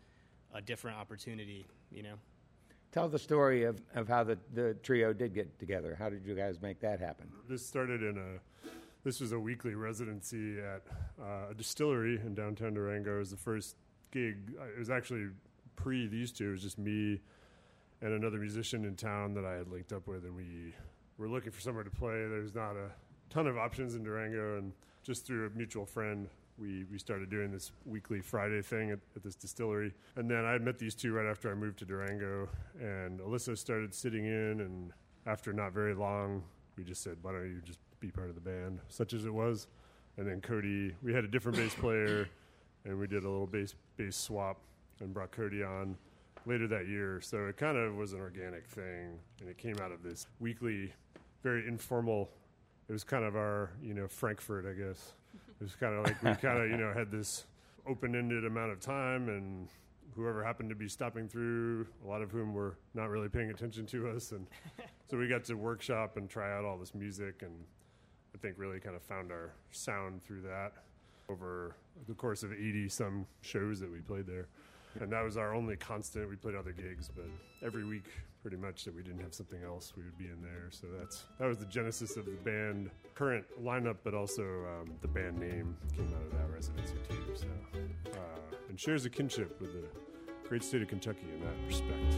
a 0.53 0.61
different 0.61 0.97
opportunity, 0.97 1.65
you 1.91 2.03
know. 2.03 2.15
Tell 2.91 3.07
the 3.07 3.19
story 3.19 3.63
of, 3.63 3.79
of 3.93 4.07
how 4.07 4.23
the, 4.23 4.37
the 4.53 4.73
trio 4.81 5.13
did 5.13 5.33
get 5.33 5.59
together. 5.59 5.95
How 5.97 6.09
did 6.09 6.25
you 6.25 6.33
guys 6.33 6.59
make 6.59 6.79
that 6.81 6.99
happen? 6.99 7.29
This 7.47 7.65
started 7.65 8.01
in 8.01 8.17
a. 8.17 8.69
This 9.01 9.21
was 9.21 9.31
a 9.31 9.39
weekly 9.39 9.75
residency 9.75 10.59
at 10.59 10.81
uh, 11.21 11.51
a 11.51 11.53
distillery 11.53 12.19
in 12.25 12.33
downtown 12.35 12.73
Durango. 12.73 13.15
It 13.15 13.19
was 13.19 13.31
the 13.31 13.37
first 13.37 13.77
gig. 14.11 14.57
Uh, 14.59 14.65
It 14.65 14.79
was 14.79 14.89
actually 14.89 15.27
pre 15.77 16.07
these 16.07 16.33
two. 16.33 16.49
It 16.49 16.51
was 16.51 16.63
just 16.63 16.77
me 16.77 17.21
and 18.01 18.13
another 18.13 18.37
musician 18.37 18.83
in 18.83 18.95
town 18.95 19.33
that 19.35 19.45
I 19.45 19.53
had 19.53 19.69
linked 19.69 19.93
up 19.93 20.07
with, 20.07 20.25
and 20.25 20.35
we 20.35 20.73
were 21.17 21.29
looking 21.29 21.51
for 21.51 21.61
somewhere 21.61 21.83
to 21.83 21.89
play. 21.89 22.25
There's 22.27 22.55
not 22.55 22.75
a 22.75 22.89
ton 23.29 23.47
of 23.47 23.57
options 23.57 23.95
in 23.95 24.03
Durango, 24.03 24.57
and 24.57 24.73
just 25.03 25.25
through 25.25 25.45
a 25.45 25.49
mutual 25.51 25.85
friend, 25.85 26.27
we, 26.59 26.85
we 26.91 26.97
started 26.97 27.29
doing 27.29 27.51
this 27.51 27.71
weekly 27.85 28.21
Friday 28.21 28.61
thing 28.61 28.91
at, 28.91 28.99
at 29.15 29.23
this 29.23 29.35
distillery. 29.35 29.93
And 30.15 30.29
then 30.29 30.45
I 30.45 30.57
met 30.57 30.77
these 30.77 30.95
two 30.95 31.13
right 31.13 31.25
after 31.25 31.51
I 31.51 31.55
moved 31.55 31.79
to 31.79 31.85
Durango, 31.85 32.49
and 32.79 33.19
Alyssa 33.19 33.57
started 33.57 33.93
sitting 33.93 34.25
in, 34.25 34.61
and 34.61 34.91
after 35.25 35.53
not 35.53 35.71
very 35.73 35.93
long, 35.93 36.43
we 36.77 36.83
just 36.83 37.01
said, 37.01 37.17
why 37.21 37.31
don't 37.31 37.45
you 37.45 37.61
just 37.63 37.79
be 37.99 38.11
part 38.11 38.29
of 38.29 38.35
the 38.35 38.41
band, 38.41 38.79
such 38.89 39.13
as 39.13 39.25
it 39.25 39.33
was. 39.33 39.67
And 40.17 40.27
then 40.27 40.41
Cody, 40.41 40.95
we 41.01 41.13
had 41.13 41.23
a 41.23 41.27
different 41.27 41.57
bass 41.57 41.73
player, 41.79 42.27
and 42.85 42.97
we 42.99 43.07
did 43.07 43.23
a 43.23 43.29
little 43.29 43.47
bass 43.47 43.75
bass 43.97 44.15
swap 44.15 44.57
and 44.99 45.13
brought 45.13 45.31
Cody 45.31 45.63
on 45.63 45.97
later 46.45 46.67
that 46.67 46.87
year. 46.87 47.21
So 47.21 47.45
it 47.47 47.57
kind 47.57 47.77
of 47.77 47.95
was 47.95 48.13
an 48.13 48.19
organic 48.19 48.67
thing, 48.67 49.19
and 49.39 49.49
it 49.49 49.57
came 49.57 49.77
out 49.81 49.91
of 49.91 50.03
this 50.03 50.27
weekly, 50.39 50.93
very 51.43 51.67
informal. 51.67 52.29
It 52.87 52.93
was 52.93 53.03
kind 53.03 53.23
of 53.23 53.35
our, 53.35 53.71
you 53.83 53.93
know, 53.93 54.07
Frankfort, 54.07 54.65
I 54.65 54.73
guess. 54.73 55.13
It 55.59 55.63
was 55.63 55.75
kind 55.75 55.95
of 55.95 56.05
like 56.05 56.21
we 56.23 56.33
kind 56.47 56.63
of, 56.63 56.69
you 56.69 56.77
know, 56.77 56.93
had 56.93 57.11
this 57.11 57.45
open-ended 57.87 58.45
amount 58.45 58.71
of 58.71 58.79
time, 58.79 59.29
and 59.29 59.67
whoever 60.15 60.43
happened 60.43 60.69
to 60.69 60.75
be 60.75 60.87
stopping 60.87 61.27
through, 61.27 61.87
a 62.05 62.07
lot 62.07 62.21
of 62.21 62.31
whom 62.31 62.53
were 62.53 62.77
not 62.93 63.09
really 63.09 63.29
paying 63.29 63.49
attention 63.49 63.85
to 63.87 64.09
us, 64.09 64.31
and 64.31 64.47
so 65.09 65.17
we 65.17 65.27
got 65.27 65.43
to 65.45 65.55
workshop 65.55 66.17
and 66.17 66.29
try 66.29 66.55
out 66.55 66.65
all 66.65 66.77
this 66.77 66.93
music, 66.93 67.41
and 67.41 67.53
I 68.33 68.37
think 68.37 68.55
really 68.57 68.79
kind 68.79 68.95
of 68.95 69.01
found 69.01 69.31
our 69.31 69.53
sound 69.71 70.23
through 70.23 70.41
that 70.41 70.73
over 71.29 71.75
the 72.07 72.13
course 72.13 72.43
of 72.43 72.51
80 72.53 72.89
some 72.89 73.25
shows 73.41 73.79
that 73.79 73.91
we 73.91 73.99
played 73.99 74.25
there. 74.25 74.47
And 74.99 75.11
that 75.11 75.23
was 75.23 75.37
our 75.37 75.53
only 75.53 75.75
constant. 75.75 76.27
We 76.29 76.35
played 76.35 76.55
other 76.55 76.71
gigs, 76.71 77.09
but 77.15 77.25
every 77.63 77.85
week, 77.85 78.05
pretty 78.41 78.57
much, 78.57 78.85
that 78.85 78.95
we 78.95 79.03
didn't 79.03 79.21
have 79.21 79.33
something 79.33 79.63
else, 79.63 79.93
we 79.95 80.03
would 80.03 80.17
be 80.17 80.25
in 80.25 80.41
there. 80.41 80.67
So 80.71 80.87
that's 80.97 81.23
that 81.39 81.47
was 81.47 81.57
the 81.57 81.65
genesis 81.65 82.17
of 82.17 82.25
the 82.25 82.31
band 82.31 82.89
current 83.15 83.45
lineup, 83.61 83.97
but 84.03 84.13
also 84.13 84.43
um, 84.43 84.93
the 85.01 85.07
band 85.07 85.37
name 85.39 85.75
came 85.95 86.13
out 86.15 86.23
of 86.23 86.31
that 86.31 86.49
residency 86.53 86.95
too. 87.07 87.35
So 87.35 87.47
uh, 88.13 88.55
and 88.69 88.79
shares 88.79 89.05
a 89.05 89.09
kinship 89.09 89.59
with 89.59 89.73
the 89.73 89.87
great 90.47 90.63
state 90.63 90.81
of 90.81 90.87
Kentucky 90.87 91.27
in 91.33 91.41
that 91.41 91.55
respect. 91.67 92.09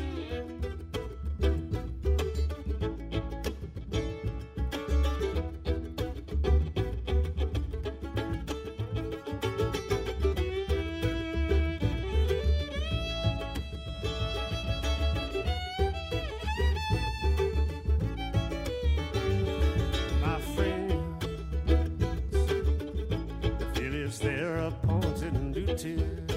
thereupon, 24.20 25.03
and 25.03 25.51
new 25.51 25.66
tears. 25.76 26.30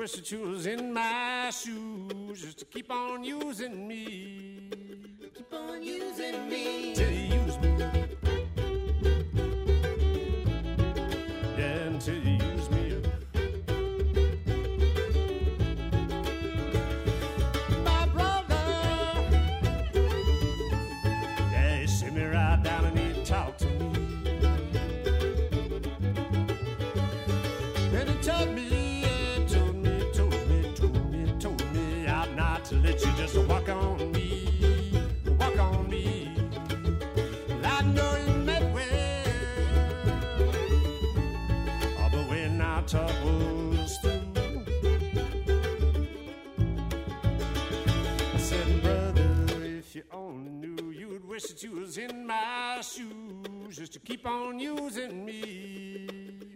Wish 0.00 0.12
that 0.12 0.32
you 0.32 0.40
was 0.40 0.64
in 0.64 0.94
my 0.94 1.50
shoes 1.50 2.40
just 2.40 2.58
to 2.58 2.64
keep 2.64 2.90
on 2.90 3.22
using 3.22 3.86
me. 3.86 4.70
Keep 5.34 5.52
on 5.52 5.82
using 5.82 6.48
me. 6.48 6.94
Till 6.94 7.19
keep 54.10 54.26
on 54.26 54.58
using 54.58 55.24
me. 55.24 56.08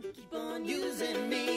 Keep 0.03 0.35
on 0.35 0.65
using 0.65 1.29
me. 1.29 1.54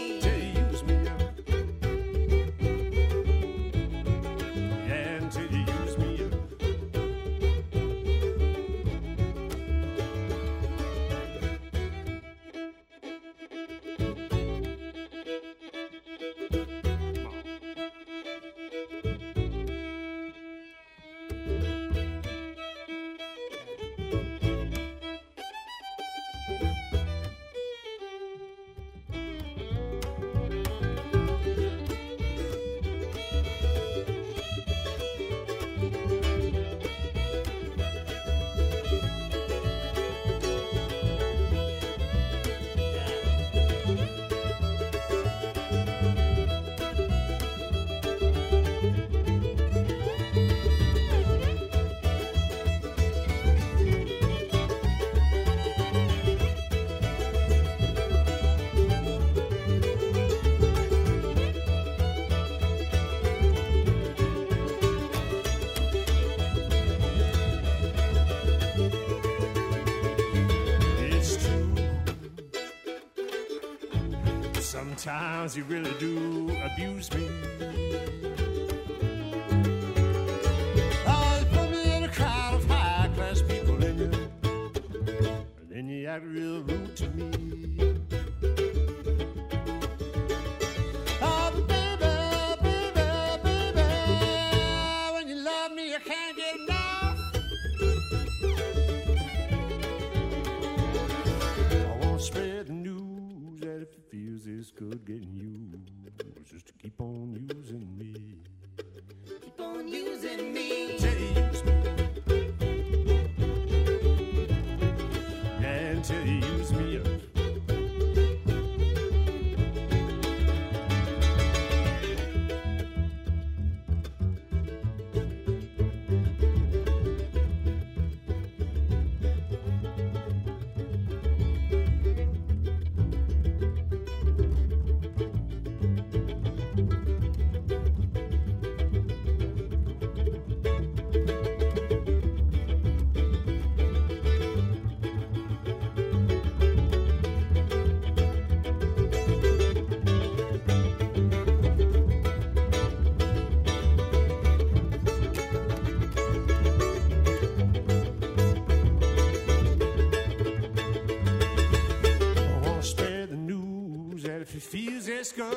Sometimes 75.07 75.55
you 75.55 75.63
really 75.63 75.93
do 75.99 76.51
abuse 76.65 77.09
me. 77.13 77.46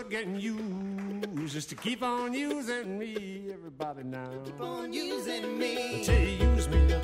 Good 0.03 0.11
getting 0.11 0.36
used, 0.36 1.53
just 1.53 1.68
to 1.68 1.74
keep 1.74 2.03
on 2.03 2.32
using 2.32 2.98
me, 2.98 3.42
everybody 3.53 4.03
now. 4.03 4.30
Keep 4.44 4.61
on 4.61 4.92
using 4.92 5.59
me. 5.59 6.01
Until 6.01 6.20
you 6.20 6.51
use 6.55 6.68
me 6.68 6.99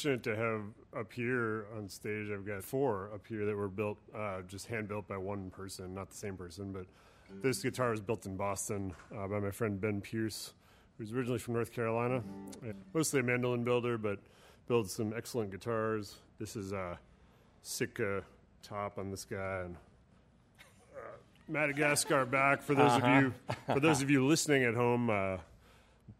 fortunate 0.00 0.22
to 0.22 0.34
have 0.34 0.62
up 0.98 1.12
here 1.12 1.66
on 1.76 1.86
stage. 1.86 2.30
I've 2.32 2.46
got 2.46 2.64
four 2.64 3.10
up 3.12 3.26
here 3.26 3.44
that 3.44 3.54
were 3.54 3.68
built, 3.68 3.98
uh, 4.16 4.40
just 4.48 4.66
hand 4.66 4.88
built 4.88 5.06
by 5.06 5.18
one 5.18 5.50
person, 5.50 5.92
not 5.92 6.08
the 6.08 6.16
same 6.16 6.38
person. 6.38 6.72
But 6.72 6.86
this 7.42 7.62
guitar 7.62 7.90
was 7.90 8.00
built 8.00 8.24
in 8.24 8.34
Boston 8.34 8.94
uh, 9.14 9.26
by 9.28 9.40
my 9.40 9.50
friend 9.50 9.78
Ben 9.78 10.00
Pierce, 10.00 10.54
who's 10.96 11.12
originally 11.12 11.38
from 11.38 11.52
North 11.52 11.70
Carolina. 11.70 12.22
Mostly 12.94 13.20
a 13.20 13.22
mandolin 13.22 13.62
builder, 13.62 13.98
but 13.98 14.20
builds 14.68 14.94
some 14.94 15.12
excellent 15.14 15.50
guitars. 15.50 16.16
This 16.38 16.56
is 16.56 16.72
a 16.72 16.98
Sitka 17.62 18.24
top 18.62 18.96
on 18.96 19.10
this 19.10 19.26
guy, 19.26 19.64
and 19.66 19.76
uh, 20.96 21.16
Madagascar 21.46 22.24
back. 22.24 22.62
For 22.62 22.74
those 22.74 22.92
of 22.92 23.04
you, 23.06 23.34
for 23.66 23.80
those 23.80 24.00
of 24.00 24.08
you 24.08 24.26
listening 24.26 24.64
at 24.64 24.74
home, 24.74 25.10
uh, 25.10 25.36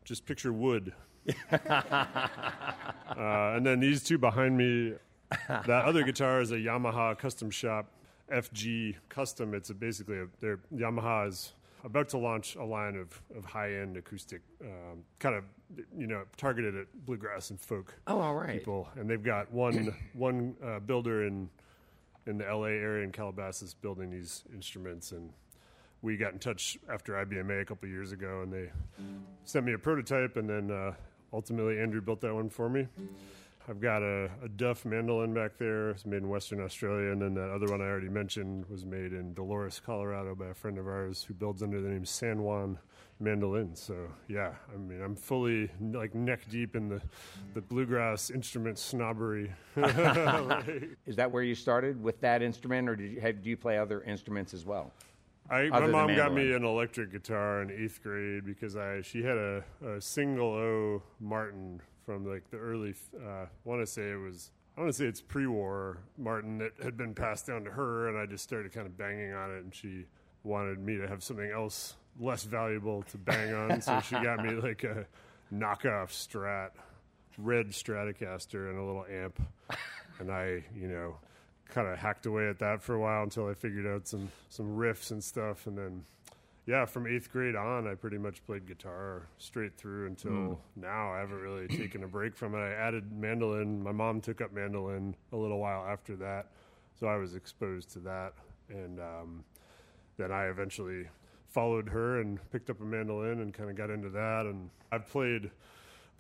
just 0.05 0.27
picture 0.27 0.53
wood 0.53 0.93
uh, 1.53 2.07
and 3.17 3.65
then 3.67 3.81
these 3.81 4.03
two 4.03 4.19
behind 4.19 4.57
me, 4.57 4.95
that 5.49 5.85
other 5.85 6.03
guitar 6.03 6.41
is 6.41 6.51
a 6.53 6.57
Yamaha 6.57 7.17
custom 7.19 7.51
shop 7.51 7.87
FG 8.33 8.97
custom. 9.09 9.55
It's 9.55 9.71
a 9.71 9.75
basically 9.75 10.19
a, 10.19 10.27
their 10.41 10.61
Yamaha 10.75 11.29
is 11.29 11.53
about 11.85 12.09
to 12.11 12.19
launch 12.19 12.57
a 12.57 12.65
line 12.65 12.97
of, 12.97 13.21
of 13.37 13.45
high 13.45 13.73
end 13.75 13.97
acoustic, 13.97 14.43
um, 14.63 15.03
kind 15.19 15.35
of 15.35 15.45
you 15.97 16.07
know 16.07 16.23
targeted 16.37 16.77
at 16.77 16.87
bluegrass 17.07 17.51
and 17.51 17.61
folk 17.61 17.95
Oh, 18.07 18.21
all 18.21 18.35
right. 18.35 18.59
people, 18.59 18.89
and 18.97 19.09
they've 19.09 19.23
got 19.23 19.51
one 19.53 19.95
one 20.15 20.55
uh, 20.65 20.81
builder 20.81 21.27
in 21.27 21.49
in 22.27 22.39
the 22.39 22.45
LA 22.45 22.67
area 22.67 23.05
in 23.05 23.13
Calabasas 23.13 23.75
building 23.75 24.11
these 24.11 24.45
instruments, 24.55 25.13
and 25.13 25.31
we 26.03 26.17
got 26.17 26.33
in 26.33 26.39
touch 26.39 26.79
after 26.93 27.15
IBMA 27.15 27.63
a 27.63 27.65
couple 27.65 27.89
years 27.89 28.13
ago, 28.13 28.43
and 28.43 28.53
they 28.53 28.71
sent 29.45 29.67
me 29.67 29.75
a 29.75 29.79
prototype, 29.79 30.37
and 30.37 30.49
then 30.49 30.71
uh, 30.71 30.95
ultimately 31.33 31.79
Andrew 31.79 32.01
built 32.01 32.21
that 32.23 32.35
one 32.35 32.49
for 32.49 32.69
me. 32.69 32.87
I've 33.69 33.81
got 33.81 34.03
a, 34.03 34.31
a 34.43 34.49
Duff 34.49 34.85
mandolin 34.85 35.35
back 35.35 35.59
there. 35.59 35.91
It's 35.91 36.07
made 36.07 36.19
in 36.19 36.29
Western 36.29 36.61
Australia, 36.61 37.13
and 37.13 37.21
then 37.21 37.35
that 37.35 37.51
other 37.51 37.67
one 37.67 37.81
I 37.81 37.85
already 37.85 38.09
mentioned 38.09 38.65
was 38.69 38.85
made 38.85 39.13
in 39.13 39.35
Dolores, 39.35 39.81
Colorado, 39.85 40.35
by 40.35 40.47
a 40.47 40.55
friend 40.55 40.79
of 40.79 40.89
ours 40.89 41.23
who 41.23 41.35
builds 41.35 41.63
under 41.63 41.81
the 41.81 41.89
name 41.89 42.05
San 42.05 42.43
Juan 42.43 42.79
Mandolin. 43.21 43.77
So 43.77 43.95
yeah, 44.29 44.55
I 44.73 44.77
mean, 44.79 45.03
I'm 45.03 45.15
fully 45.15 45.71
like 45.81 46.15
neck 46.15 46.41
deep 46.51 46.75
in 46.75 46.89
the 46.89 47.01
the 47.55 47.61
bluegrass 47.61 48.31
instrument 48.31 48.79
snobbery. 48.79 49.53
Is 51.07 51.17
that 51.17 51.31
where 51.31 51.43
you 51.43 51.55
started 51.55 52.03
with 52.03 52.21
that 52.23 52.43
instrument, 52.43 52.89
or 52.89 52.97
did 52.97 53.13
you, 53.13 53.21
have, 53.21 53.43
do 53.43 53.51
you 53.51 53.57
play 53.57 53.79
other 53.79 54.03
instruments 54.03 54.55
as 54.55 54.65
well? 54.65 54.93
I, 55.51 55.69
my 55.69 55.87
mom 55.87 56.15
got 56.15 56.33
me 56.33 56.53
an 56.53 56.65
electric 56.65 57.11
guitar 57.11 57.63
in 57.63 57.71
eighth 57.71 58.03
grade 58.03 58.45
because 58.45 58.77
I 58.77 59.03
she 59.03 59.23
had 59.23 59.37
a, 59.37 59.65
a 59.85 60.01
single 60.01 60.47
O 60.47 61.03
Martin 61.19 61.81
from 62.07 62.25
like 62.25 62.49
the 62.51 62.57
early. 62.57 62.95
Uh, 63.17 63.47
want 63.65 63.81
to 63.81 63.87
say 63.87 64.11
it 64.11 64.17
was. 64.17 64.53
I 64.77 64.81
want 64.81 64.93
to 64.93 64.97
say 64.97 65.07
it's 65.07 65.21
pre-war 65.21 65.99
Martin 66.17 66.59
that 66.59 66.73
had 66.83 66.97
been 66.97 67.15
passed 67.15 67.49
down 67.49 67.65
to 67.65 67.71
her, 67.71 68.09
and 68.09 68.17
I 68.17 68.27
just 68.27 68.45
started 68.45 68.73
kind 68.73 68.87
of 68.87 68.97
banging 68.97 69.33
on 69.33 69.51
it, 69.51 69.65
and 69.65 69.75
she 69.75 70.05
wanted 70.45 70.79
me 70.79 70.97
to 70.97 71.09
have 71.09 71.23
something 71.23 71.51
else 71.51 71.97
less 72.19 72.45
valuable 72.45 73.03
to 73.03 73.19
bang 73.19 73.53
on, 73.53 73.81
so 73.81 74.01
she 74.01 74.15
got 74.15 74.43
me 74.43 74.51
like 74.63 74.85
a 74.85 75.07
knockoff 75.53 76.11
Strat, 76.11 76.71
red 77.37 77.69
Stratocaster, 77.71 78.71
and 78.71 78.79
a 78.79 78.83
little 78.83 79.05
amp, 79.11 79.41
and 80.19 80.31
I, 80.31 80.65
you 80.75 80.89
know, 80.89 81.17
kind 81.71 81.89
of 81.89 81.99
hacked 81.99 82.27
away 82.27 82.49
at 82.49 82.59
that 82.59 82.83
for 82.83 82.95
a 82.95 83.01
while 83.01 83.23
until 83.23 83.49
I 83.49 83.55
figured 83.55 83.87
out 83.87 84.09
some 84.09 84.31
some 84.49 84.77
riffs 84.77 85.11
and 85.11 85.23
stuff, 85.23 85.67
and 85.67 85.77
then 85.77 86.05
yeah, 86.67 86.85
from 86.85 87.07
eighth 87.07 87.33
grade 87.33 87.57
on, 87.57 87.89
I 87.89 87.95
pretty 87.95 88.19
much 88.19 88.45
played 88.45 88.67
guitar 88.67 89.27
straight 89.39 89.77
through 89.77 90.07
until 90.07 90.61
now. 90.77 91.13
I 91.13 91.19
haven't 91.19 91.41
really 91.41 91.67
taken 91.69 92.05
a 92.05 92.09
break 92.09 92.37
from 92.37 92.55
it. 92.55 92.59
I 92.59 92.73
added 92.73 93.11
mandolin. 93.13 93.83
My 93.83 93.93
mom 93.93 94.21
took 94.21 94.41
up 94.41 94.53
mandolin 94.53 95.17
a 95.33 95.37
little 95.37 95.59
while 95.59 95.87
after 95.87 96.17
that, 96.17 96.49
so 96.99 97.07
I 97.07 97.17
was 97.17 97.35
exposed 97.35 97.91
to 97.93 97.99
that, 98.01 98.35
and 98.69 99.01
um, 99.01 99.45
then 100.17 100.31
I 100.31 100.47
eventually 100.47 101.09
followed 101.49 101.89
her 101.89 102.21
and 102.21 102.39
picked 102.53 102.71
up 102.71 102.81
a 102.81 102.85
mandolin 102.85 103.41
and 103.41 103.53
kind 103.53 103.71
of 103.71 103.77
got 103.77 103.91
into 103.91 104.11
that. 104.11 104.47
And 104.47 104.71
I've 104.93 105.09
played 105.09 105.51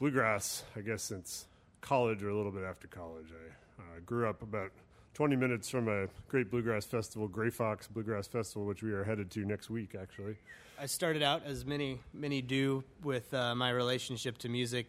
bluegrass, 0.00 0.64
I 0.76 0.80
guess, 0.80 1.02
since 1.02 1.46
college 1.80 2.22
or 2.22 2.30
a 2.30 2.36
little 2.36 2.52
bit 2.52 2.64
after 2.64 2.88
college. 2.88 3.28
I 3.30 3.82
uh, 3.82 4.00
grew 4.04 4.28
up 4.28 4.42
about 4.42 4.72
20 5.20 5.36
minutes 5.36 5.68
from 5.68 5.86
a 5.86 6.06
great 6.30 6.50
bluegrass 6.50 6.86
festival, 6.86 7.28
Grey 7.28 7.50
Fox 7.50 7.86
Bluegrass 7.86 8.26
Festival, 8.26 8.64
which 8.64 8.82
we 8.82 8.90
are 8.90 9.04
headed 9.04 9.30
to 9.32 9.44
next 9.44 9.68
week, 9.68 9.94
actually. 9.94 10.34
I 10.80 10.86
started 10.86 11.22
out 11.22 11.42
as 11.44 11.66
many 11.66 12.00
many 12.14 12.40
do 12.40 12.82
with 13.04 13.34
uh, 13.34 13.54
my 13.54 13.68
relationship 13.68 14.38
to 14.38 14.48
music. 14.48 14.86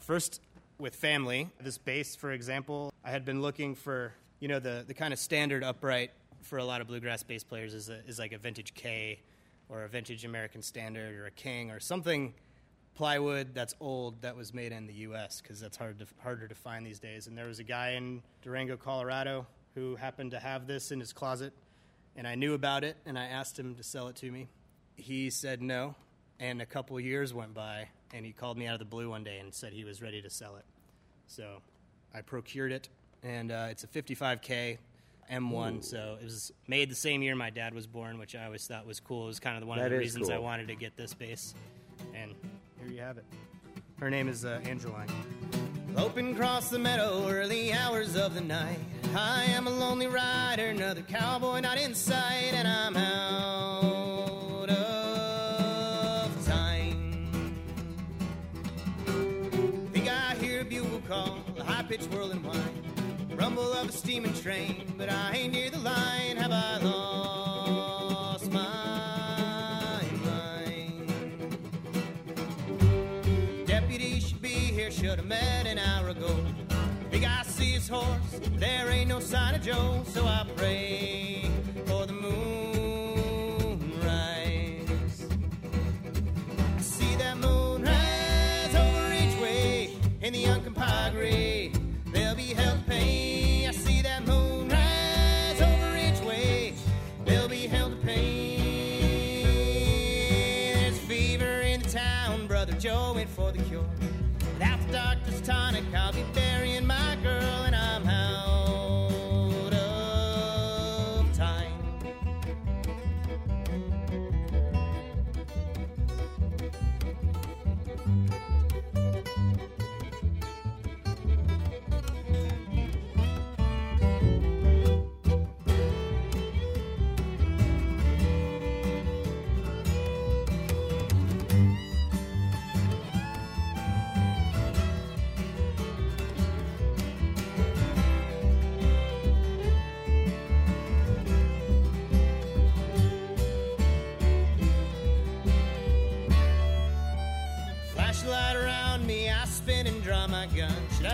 First, 0.00 0.40
with 0.80 0.96
family. 0.96 1.50
This 1.60 1.78
bass, 1.78 2.16
for 2.16 2.32
example, 2.32 2.92
I 3.04 3.10
had 3.10 3.24
been 3.24 3.40
looking 3.40 3.76
for 3.76 4.12
you 4.40 4.48
know 4.48 4.58
the 4.58 4.82
the 4.84 4.94
kind 4.94 5.12
of 5.12 5.20
standard 5.20 5.62
upright 5.62 6.10
for 6.42 6.58
a 6.58 6.64
lot 6.64 6.80
of 6.80 6.88
bluegrass 6.88 7.22
bass 7.22 7.44
players 7.44 7.72
is 7.72 7.88
a, 7.88 8.04
is 8.04 8.18
like 8.18 8.32
a 8.32 8.38
vintage 8.38 8.74
Kay 8.74 9.20
or 9.68 9.84
a 9.84 9.88
vintage 9.88 10.24
American 10.24 10.60
Standard 10.60 11.14
or 11.14 11.26
a 11.26 11.30
King 11.30 11.70
or 11.70 11.78
something 11.78 12.34
plywood 12.96 13.54
that's 13.54 13.76
old 13.78 14.20
that 14.22 14.34
was 14.34 14.52
made 14.52 14.72
in 14.72 14.88
the 14.88 14.92
U.S. 14.94 15.40
because 15.40 15.60
that's 15.60 15.76
hard 15.76 16.00
to, 16.00 16.06
harder 16.20 16.48
to 16.48 16.54
find 16.56 16.84
these 16.84 16.98
days. 16.98 17.28
And 17.28 17.38
there 17.38 17.46
was 17.46 17.60
a 17.60 17.62
guy 17.62 17.90
in 17.90 18.24
Durango, 18.42 18.76
Colorado, 18.76 19.46
who 19.78 19.96
happened 19.96 20.32
to 20.32 20.40
have 20.40 20.66
this 20.66 20.90
in 20.90 21.00
his 21.00 21.12
closet, 21.12 21.52
and 22.16 22.26
I 22.26 22.34
knew 22.34 22.54
about 22.54 22.84
it, 22.84 22.96
and 23.06 23.18
I 23.18 23.26
asked 23.26 23.58
him 23.58 23.74
to 23.76 23.82
sell 23.82 24.08
it 24.08 24.16
to 24.16 24.30
me. 24.30 24.48
He 24.96 25.30
said 25.30 25.62
no, 25.62 25.94
and 26.40 26.60
a 26.60 26.66
couple 26.66 26.98
years 26.98 27.32
went 27.32 27.54
by, 27.54 27.88
and 28.12 28.26
he 28.26 28.32
called 28.32 28.58
me 28.58 28.66
out 28.66 28.74
of 28.74 28.80
the 28.80 28.84
blue 28.84 29.10
one 29.10 29.22
day 29.22 29.38
and 29.38 29.54
said 29.54 29.72
he 29.72 29.84
was 29.84 30.02
ready 30.02 30.20
to 30.22 30.30
sell 30.30 30.56
it. 30.56 30.64
So 31.28 31.62
I 32.12 32.22
procured 32.22 32.72
it, 32.72 32.88
and 33.22 33.52
uh, 33.52 33.68
it's 33.70 33.84
a 33.84 33.86
55K 33.86 34.78
M1. 35.30 35.84
So 35.84 36.16
it 36.20 36.24
was 36.24 36.52
made 36.66 36.90
the 36.90 36.96
same 36.96 37.22
year 37.22 37.36
my 37.36 37.50
dad 37.50 37.72
was 37.72 37.86
born, 37.86 38.18
which 38.18 38.34
I 38.34 38.46
always 38.46 38.66
thought 38.66 38.86
was 38.86 38.98
cool. 38.98 39.24
It 39.24 39.28
was 39.28 39.40
kind 39.40 39.62
of 39.62 39.68
one 39.68 39.78
of 39.78 39.84
That 39.84 39.90
the 39.90 39.96
is 39.96 40.14
reasons 40.16 40.30
I 40.30 40.38
wanted 40.38 40.68
to 40.68 40.74
get 40.74 40.96
this 40.96 41.14
bass. 41.14 41.54
And 42.14 42.34
here 42.80 42.90
you 42.90 43.00
have 43.00 43.18
it. 43.18 43.24
Her 44.00 44.10
name 44.10 44.28
is 44.28 44.44
uh, 44.44 44.60
Angeline. 44.64 45.67
Loping 45.94 46.32
across 46.34 46.68
the 46.70 46.78
meadow, 46.78 47.28
early 47.28 47.72
hours 47.72 48.14
of 48.16 48.34
the 48.34 48.40
night. 48.40 48.78
I 49.14 49.44
am 49.44 49.66
a 49.66 49.70
lonely 49.70 50.06
rider, 50.06 50.66
another 50.66 51.02
cowboy 51.02 51.60
not 51.60 51.78
in 51.78 51.94
sight, 51.94 52.52
and 52.52 52.68
I'm 52.68 52.96
out 52.96 54.68
of 54.70 56.46
time. 56.46 57.52
Think 59.92 60.08
I 60.08 60.34
hear 60.36 60.60
a 60.60 60.64
bugle 60.64 61.00
call, 61.08 61.38
a 61.58 61.64
high 61.64 61.82
pitched 61.82 62.10
whirling 62.10 62.42
whine, 62.42 62.82
rumble 63.36 63.72
of 63.72 63.88
a 63.88 63.92
steaming 63.92 64.34
train, 64.34 64.92
but 64.96 65.10
I 65.10 65.32
ain't 65.36 65.52
near 65.52 65.70
the 65.70 65.78
line. 65.78 66.36
Have 66.36 66.52
I 66.52 66.78
lost 66.78 67.27
sign 79.28 79.54
of 79.54 79.60
Joe, 79.60 80.02
so 80.06 80.24
I 80.24 80.46
pray 80.56 81.27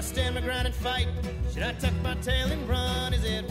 stand 0.05 0.35
my 0.35 0.41
ground 0.41 0.67
and 0.67 0.75
fight? 0.75 1.09
Should 1.53 1.63
I 1.63 1.73
tuck 1.73 1.93
my 2.03 2.15
tail 2.17 2.49
and 2.49 2.69
run? 2.69 3.15
Is 3.15 3.25
it 3.25 3.44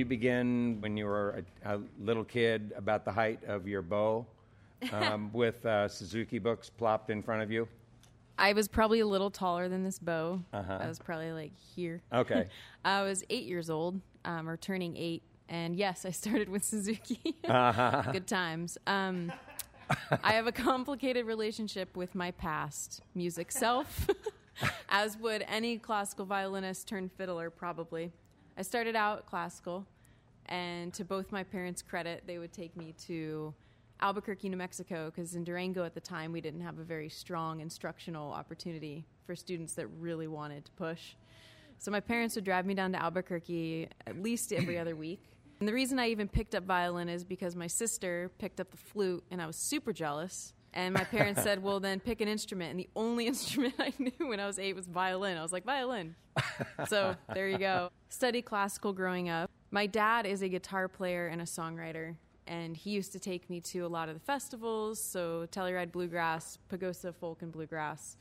you 0.00 0.04
begin 0.06 0.78
when 0.80 0.96
you 0.96 1.04
were 1.04 1.44
a, 1.64 1.74
a 1.76 1.80
little 2.00 2.24
kid 2.24 2.72
about 2.74 3.04
the 3.04 3.12
height 3.12 3.38
of 3.46 3.68
your 3.68 3.82
bow 3.82 4.26
um, 4.92 5.30
with 5.32 5.64
uh, 5.66 5.86
Suzuki 5.86 6.38
books 6.38 6.70
plopped 6.70 7.10
in 7.10 7.22
front 7.22 7.42
of 7.42 7.52
you? 7.52 7.68
I 8.38 8.54
was 8.54 8.66
probably 8.66 9.00
a 9.00 9.06
little 9.06 9.30
taller 9.30 9.68
than 9.68 9.84
this 9.84 9.98
bow. 9.98 10.40
I 10.54 10.88
was 10.88 10.98
probably 10.98 11.32
like 11.32 11.52
here. 11.76 12.00
Okay. 12.10 12.46
I 12.84 13.02
was 13.02 13.22
eight 13.28 13.44
years 13.44 13.68
old, 13.68 14.00
um, 14.24 14.48
or 14.48 14.56
turning 14.56 14.96
eight, 14.96 15.22
and 15.50 15.76
yes, 15.76 16.06
I 16.06 16.10
started 16.10 16.48
with 16.48 16.64
Suzuki. 16.64 17.36
Good 17.46 18.26
times. 18.26 18.78
Um, 18.86 19.30
I 20.24 20.32
have 20.32 20.46
a 20.46 20.52
complicated 20.52 21.26
relationship 21.26 21.94
with 21.94 22.14
my 22.14 22.30
past 22.30 23.02
music 23.14 23.52
self, 23.52 24.08
as 24.88 25.18
would 25.18 25.44
any 25.46 25.76
classical 25.76 26.24
violinist 26.24 26.88
turned 26.88 27.12
fiddler, 27.12 27.50
probably. 27.50 28.12
I 28.60 28.62
started 28.62 28.94
out 28.94 29.24
classical, 29.24 29.86
and 30.44 30.92
to 30.92 31.02
both 31.02 31.32
my 31.32 31.42
parents' 31.42 31.80
credit, 31.80 32.24
they 32.26 32.36
would 32.36 32.52
take 32.52 32.76
me 32.76 32.94
to 33.06 33.54
Albuquerque, 34.02 34.50
New 34.50 34.58
Mexico, 34.58 35.06
because 35.06 35.34
in 35.34 35.44
Durango 35.44 35.82
at 35.82 35.94
the 35.94 36.00
time, 36.00 36.30
we 36.30 36.42
didn't 36.42 36.60
have 36.60 36.78
a 36.78 36.82
very 36.82 37.08
strong 37.08 37.60
instructional 37.60 38.30
opportunity 38.30 39.06
for 39.24 39.34
students 39.34 39.72
that 39.76 39.86
really 39.98 40.28
wanted 40.28 40.66
to 40.66 40.72
push. 40.72 41.14
So 41.78 41.90
my 41.90 42.00
parents 42.00 42.34
would 42.34 42.44
drive 42.44 42.66
me 42.66 42.74
down 42.74 42.92
to 42.92 43.02
Albuquerque 43.02 43.88
at 44.06 44.22
least 44.22 44.52
every 44.52 44.76
other 44.78 44.94
week. 44.94 45.22
And 45.60 45.66
the 45.66 45.72
reason 45.72 45.98
I 45.98 46.10
even 46.10 46.28
picked 46.28 46.54
up 46.54 46.64
violin 46.64 47.08
is 47.08 47.24
because 47.24 47.56
my 47.56 47.66
sister 47.66 48.30
picked 48.36 48.60
up 48.60 48.70
the 48.70 48.76
flute 48.76 49.24
and 49.30 49.40
I 49.40 49.46
was 49.46 49.56
super 49.56 49.94
jealous. 49.94 50.52
And 50.72 50.94
my 50.94 51.04
parents 51.04 51.42
said, 51.42 51.62
well, 51.62 51.80
then 51.80 51.98
pick 52.00 52.20
an 52.20 52.28
instrument. 52.28 52.70
And 52.70 52.80
the 52.80 52.88
only 52.94 53.26
instrument 53.32 53.74
I 53.78 53.92
knew 53.98 54.28
when 54.28 54.40
I 54.40 54.46
was 54.46 54.58
eight 54.58 54.74
was 54.76 54.86
violin. 54.86 55.36
I 55.36 55.42
was 55.42 55.52
like, 55.52 55.64
violin. 55.64 56.14
so 56.88 57.16
there 57.34 57.48
you 57.48 57.58
go. 57.58 57.90
Study 58.08 58.42
classical 58.42 58.92
growing 58.92 59.28
up. 59.28 59.50
My 59.70 59.86
dad 59.86 60.26
is 60.26 60.42
a 60.42 60.48
guitar 60.48 60.88
player 60.88 61.28
and 61.28 61.40
a 61.40 61.44
songwriter. 61.44 62.16
And 62.46 62.76
he 62.76 62.90
used 62.90 63.12
to 63.12 63.20
take 63.20 63.48
me 63.48 63.60
to 63.60 63.80
a 63.80 63.88
lot 63.88 64.08
of 64.08 64.14
the 64.14 64.20
festivals, 64.20 65.00
so 65.00 65.46
Telluride 65.52 65.92
Bluegrass, 65.92 66.58
Pagosa 66.68 67.14
Folk 67.14 67.42
and 67.42 67.52
Bluegrass. 67.52 68.16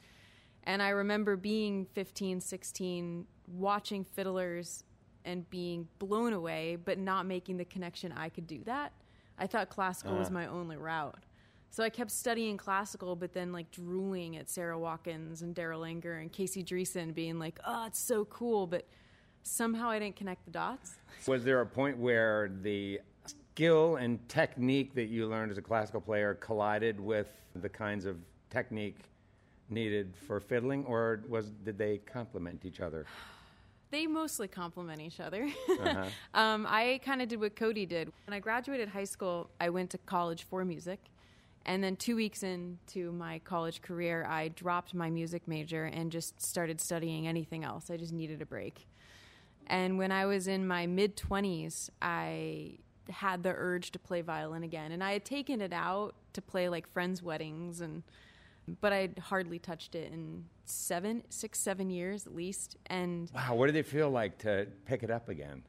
And 0.65 0.83
I 0.83 0.89
remember 0.89 1.35
being 1.35 1.87
15, 1.93 2.39
16, 2.39 3.25
watching 3.47 4.03
fiddlers 4.03 4.83
and 5.25 5.49
being 5.49 5.87
blown 5.97 6.33
away, 6.33 6.75
but 6.75 6.99
not 6.99 7.25
making 7.25 7.57
the 7.57 7.65
connection 7.65 8.11
I 8.11 8.29
could 8.29 8.45
do 8.45 8.63
that. 8.65 8.93
I 9.39 9.47
thought 9.47 9.69
classical 9.69 10.15
was 10.15 10.27
uh-huh. 10.27 10.33
my 10.33 10.47
only 10.47 10.77
route. 10.77 11.23
So 11.71 11.83
I 11.83 11.89
kept 11.89 12.11
studying 12.11 12.57
classical, 12.57 13.15
but 13.15 13.33
then 13.33 13.51
like 13.51 13.69
drooling 13.71 14.37
at 14.37 14.49
Sara 14.49 14.77
Watkins 14.77 15.43
and 15.43 15.55
Darol 15.55 15.87
Anger 15.87 16.17
and 16.17 16.31
Casey 16.31 16.63
Driessen, 16.63 17.13
being 17.13 17.37
like, 17.37 17.59
oh, 17.65 17.85
it's 17.85 17.99
so 17.99 18.25
cool, 18.25 18.65
but 18.65 18.87
somehow 19.43 19.89
I 19.89 19.99
didn't 19.99 20.15
connect 20.15 20.45
the 20.45 20.51
dots. 20.51 20.95
Was 21.27 21.43
there 21.43 21.61
a 21.61 21.65
point 21.65 21.97
where 21.97 22.51
the 22.63 22.99
skill 23.25 23.97
and 23.97 24.27
technique 24.29 24.95
that 24.95 25.09
you 25.09 25.27
learned 25.27 25.51
as 25.51 25.57
a 25.57 25.61
classical 25.61 26.01
player 26.01 26.33
collided 26.35 26.99
with 26.99 27.27
the 27.55 27.69
kinds 27.69 28.05
of 28.05 28.17
technique 28.49 28.97
needed 29.69 30.15
for 30.25 30.39
fiddling, 30.39 30.83
or 30.85 31.21
was 31.27 31.51
did 31.51 31.77
they 31.77 31.99
complement 31.99 32.65
each 32.65 32.79
other? 32.79 33.05
they 33.91 34.07
mostly 34.07 34.47
complement 34.47 35.01
each 35.01 35.19
other. 35.19 35.47
um, 36.33 36.65
I 36.67 36.99
kind 37.03 37.21
of 37.21 37.27
did 37.27 37.39
what 37.39 37.55
Cody 37.55 37.85
did. 37.85 38.11
When 38.25 38.33
I 38.33 38.39
graduated 38.39 38.89
high 38.89 39.03
school, 39.03 39.49
I 39.59 39.69
went 39.69 39.91
to 39.91 39.97
college 39.99 40.45
for 40.49 40.65
music. 40.65 40.99
And 41.65 41.83
then 41.83 41.95
two 41.95 42.15
weeks 42.15 42.41
into 42.41 43.11
my 43.11 43.39
college 43.39 43.81
career, 43.81 44.25
I 44.25 44.47
dropped 44.49 44.93
my 44.93 45.09
music 45.09 45.47
major 45.47 45.85
and 45.85 46.11
just 46.11 46.41
started 46.41 46.81
studying 46.81 47.27
anything 47.27 47.63
else. 47.63 47.89
I 47.89 47.97
just 47.97 48.13
needed 48.13 48.41
a 48.41 48.45
break. 48.45 48.87
And 49.67 49.97
when 49.97 50.11
I 50.11 50.25
was 50.25 50.47
in 50.47 50.67
my 50.67 50.87
mid 50.87 51.15
20s, 51.15 51.89
I 52.01 52.79
had 53.09 53.43
the 53.43 53.53
urge 53.55 53.91
to 53.91 53.99
play 53.99 54.21
violin 54.21 54.63
again. 54.63 54.91
And 54.91 55.03
I 55.03 55.13
had 55.13 55.25
taken 55.25 55.61
it 55.61 55.73
out 55.73 56.15
to 56.33 56.41
play 56.41 56.69
like 56.69 56.87
friends' 56.87 57.21
weddings 57.21 57.81
and 57.81 58.03
but 58.81 58.93
I'd 58.93 59.17
hardly 59.17 59.57
touched 59.57 59.95
it 59.95 60.11
in 60.13 60.45
seven, 60.65 61.23
six, 61.29 61.59
seven 61.59 61.89
years 61.89 62.27
at 62.27 62.35
least. 62.35 62.77
And 62.85 63.31
Wow, 63.33 63.55
what 63.55 63.65
did 63.65 63.75
it 63.75 63.87
feel 63.87 64.11
like 64.11 64.37
to 64.39 64.67
pick 64.85 65.01
it 65.01 65.09
up 65.09 65.27
again? 65.27 65.63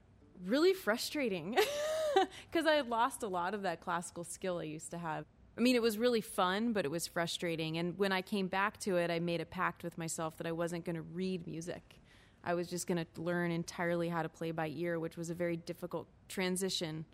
really 0.47 0.72
frustrating 0.72 1.57
because 2.51 2.66
I 2.66 2.72
had 2.72 2.88
lost 2.88 3.22
a 3.22 3.28
lot 3.28 3.55
of 3.55 3.62
that 3.62 3.80
classical 3.80 4.24
skill 4.24 4.59
I 4.59 4.64
used 4.64 4.91
to 4.93 4.99
have. 4.99 5.26
I 5.57 5.61
mean, 5.61 5.76
it 5.76 5.82
was 5.82 5.98
really 5.98 6.20
fun, 6.20 6.72
but 6.72 6.84
it 6.84 6.90
was 6.90 7.07
frustrating. 7.07 7.78
And 7.78 7.98
when 7.98 8.12
I 8.12 8.22
came 8.22 8.46
back 8.46 8.78
to 8.80 8.96
it, 8.96 9.11
I 9.11 9.18
made 9.18 9.40
a 9.40 9.44
pact 9.44 9.84
with 9.84 9.98
myself 9.98 10.36
that 10.38 10.46
I 10.46 10.53
wasn't 10.53 10.84
going 10.84 10.96
to 10.96 11.03
read 11.03 11.46
music. 11.46 12.01
I 12.42 12.55
was 12.55 12.68
just 12.68 12.86
going 12.86 13.05
to 13.05 13.20
learn 13.20 13.51
entirely 13.51 14.09
how 14.09 14.22
to 14.22 14.28
play 14.28 14.51
by 14.53 14.68
ear, 14.74 14.98
which 14.98 15.16
was 15.16 15.28
a 15.28 15.34
very 15.34 15.57
difficult 15.57 16.07
transition 16.28 17.05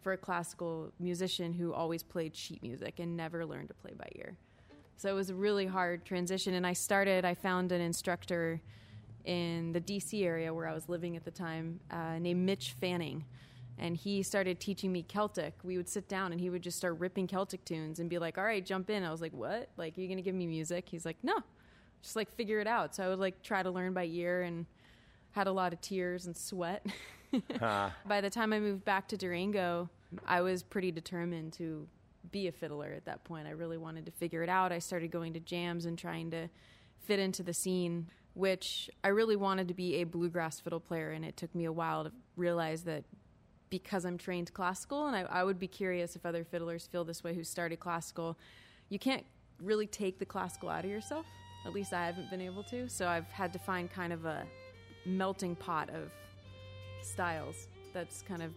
for 0.00 0.12
a 0.12 0.16
classical 0.16 0.92
musician 0.98 1.52
who 1.52 1.74
always 1.74 2.02
played 2.02 2.34
sheet 2.34 2.62
music 2.62 2.98
and 2.98 3.16
never 3.16 3.44
learned 3.44 3.68
to 3.68 3.74
play 3.74 3.92
by 3.98 4.08
ear. 4.16 4.36
So 4.96 5.10
it 5.10 5.14
was 5.14 5.30
a 5.30 5.34
really 5.34 5.66
hard 5.66 6.04
transition. 6.04 6.54
And 6.54 6.66
I 6.66 6.72
started, 6.72 7.24
I 7.24 7.34
found 7.34 7.72
an 7.72 7.80
instructor 7.80 8.60
in 9.24 9.72
the 9.72 9.80
DC 9.80 10.24
area 10.24 10.52
where 10.52 10.66
I 10.66 10.72
was 10.72 10.88
living 10.88 11.16
at 11.16 11.24
the 11.24 11.30
time 11.30 11.80
uh, 11.90 12.18
named 12.18 12.44
Mitch 12.46 12.74
Fanning. 12.80 13.24
And 13.80 13.96
he 13.96 14.22
started 14.22 14.60
teaching 14.60 14.92
me 14.92 15.02
Celtic. 15.02 15.54
We 15.64 15.78
would 15.78 15.88
sit 15.88 16.06
down 16.06 16.32
and 16.32 16.40
he 16.40 16.50
would 16.50 16.62
just 16.62 16.76
start 16.76 16.98
ripping 16.98 17.26
Celtic 17.26 17.64
tunes 17.64 17.98
and 17.98 18.10
be 18.10 18.18
like, 18.18 18.36
all 18.36 18.44
right, 18.44 18.64
jump 18.64 18.90
in. 18.90 19.02
I 19.02 19.10
was 19.10 19.22
like, 19.22 19.32
what? 19.32 19.70
Like, 19.78 19.96
are 19.96 20.02
you 20.02 20.06
going 20.06 20.18
to 20.18 20.22
give 20.22 20.34
me 20.34 20.46
music? 20.46 20.86
He's 20.86 21.06
like, 21.06 21.16
no, 21.22 21.38
just 22.02 22.14
like 22.14 22.30
figure 22.36 22.60
it 22.60 22.66
out. 22.66 22.94
So 22.94 23.02
I 23.02 23.08
would 23.08 23.18
like 23.18 23.42
try 23.42 23.62
to 23.62 23.70
learn 23.70 23.94
by 23.94 24.04
ear 24.04 24.42
and 24.42 24.66
had 25.30 25.46
a 25.46 25.52
lot 25.52 25.72
of 25.72 25.80
tears 25.80 26.26
and 26.26 26.36
sweat. 26.36 26.84
By 28.06 28.20
the 28.20 28.28
time 28.28 28.52
I 28.52 28.60
moved 28.60 28.84
back 28.84 29.08
to 29.08 29.16
Durango, 29.16 29.88
I 30.26 30.42
was 30.42 30.62
pretty 30.62 30.92
determined 30.92 31.54
to 31.54 31.88
be 32.30 32.48
a 32.48 32.52
fiddler 32.52 32.92
at 32.92 33.06
that 33.06 33.24
point. 33.24 33.48
I 33.48 33.52
really 33.52 33.78
wanted 33.78 34.04
to 34.06 34.12
figure 34.12 34.42
it 34.42 34.50
out. 34.50 34.72
I 34.72 34.78
started 34.78 35.10
going 35.10 35.32
to 35.32 35.40
jams 35.40 35.86
and 35.86 35.96
trying 35.96 36.30
to 36.32 36.48
fit 37.06 37.18
into 37.18 37.42
the 37.42 37.54
scene, 37.54 38.08
which 38.34 38.90
I 39.02 39.08
really 39.08 39.36
wanted 39.36 39.68
to 39.68 39.74
be 39.74 39.96
a 39.96 40.04
bluegrass 40.04 40.60
fiddle 40.60 40.80
player, 40.80 41.12
and 41.12 41.24
it 41.24 41.38
took 41.38 41.54
me 41.54 41.64
a 41.64 41.72
while 41.72 42.04
to 42.04 42.12
realize 42.36 42.82
that 42.82 43.04
because 43.70 44.04
I'm 44.04 44.18
trained 44.18 44.52
classical, 44.52 45.06
and 45.06 45.16
I, 45.16 45.22
I 45.22 45.44
would 45.44 45.58
be 45.58 45.68
curious 45.68 46.16
if 46.16 46.26
other 46.26 46.44
fiddlers 46.44 46.86
feel 46.86 47.04
this 47.04 47.22
way 47.24 47.34
who 47.34 47.44
started 47.44 47.80
classical, 47.80 48.36
you 48.88 48.98
can't 48.98 49.24
really 49.62 49.86
take 49.86 50.18
the 50.18 50.26
classical 50.26 50.68
out 50.68 50.84
of 50.84 50.90
yourself. 50.90 51.26
At 51.64 51.72
least 51.72 51.92
I 51.92 52.04
haven't 52.06 52.30
been 52.30 52.40
able 52.40 52.62
to. 52.64 52.88
So 52.88 53.06
I've 53.06 53.26
had 53.26 53.52
to 53.52 53.58
find 53.58 53.90
kind 53.90 54.12
of 54.12 54.24
a 54.24 54.44
melting 55.06 55.54
pot 55.54 55.90
of 55.90 56.10
styles 57.02 57.68
that's 57.92 58.22
kind 58.22 58.42
of 58.42 58.52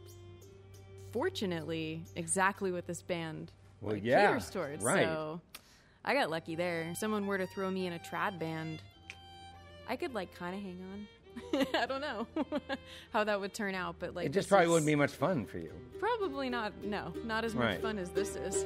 fortunately 1.11 2.03
exactly 2.16 2.72
what 2.72 2.88
this 2.88 3.01
band 3.01 3.51
Well, 3.82 3.93
like, 3.93 4.03
yeah, 4.03 4.28
caters 4.28 4.49
towards. 4.49 4.84
right. 4.84 5.05
So 5.05 5.41
I 6.05 6.14
got 6.14 6.30
lucky 6.30 6.55
there. 6.55 6.84
If 6.91 6.97
someone 6.97 7.28
were 7.28 7.38
to 7.38 7.47
throw 7.47 7.70
me 7.70 7.88
in 7.88 7.93
a 7.93 7.99
trad 7.99 8.39
band, 8.39 8.82
I 9.88 9.95
could 9.95 10.14
like 10.14 10.34
kind 10.36 10.55
of 10.55 10.61
hang 10.61 10.80
on. 10.91 11.07
I 11.75 11.86
don't 11.86 12.01
know 12.01 12.27
how 13.11 13.23
that 13.23 13.39
would 13.39 13.53
turn 13.53 13.75
out, 13.75 13.95
but 13.99 14.13
like 14.15 14.25
It 14.27 14.34
just 14.34 14.49
probably 14.49 14.65
is 14.65 14.71
wouldn't 14.71 14.88
be 14.88 14.95
much 14.95 15.11
fun 15.11 15.45
for 15.45 15.57
you. 15.57 15.71
Probably 15.99 16.49
not. 16.49 16.73
No, 16.84 17.13
not 17.25 17.45
as 17.45 17.55
much 17.55 17.63
Right. 17.65 17.81
fun 17.81 17.97
as 17.97 18.09
this 18.11 18.36
is. 18.36 18.65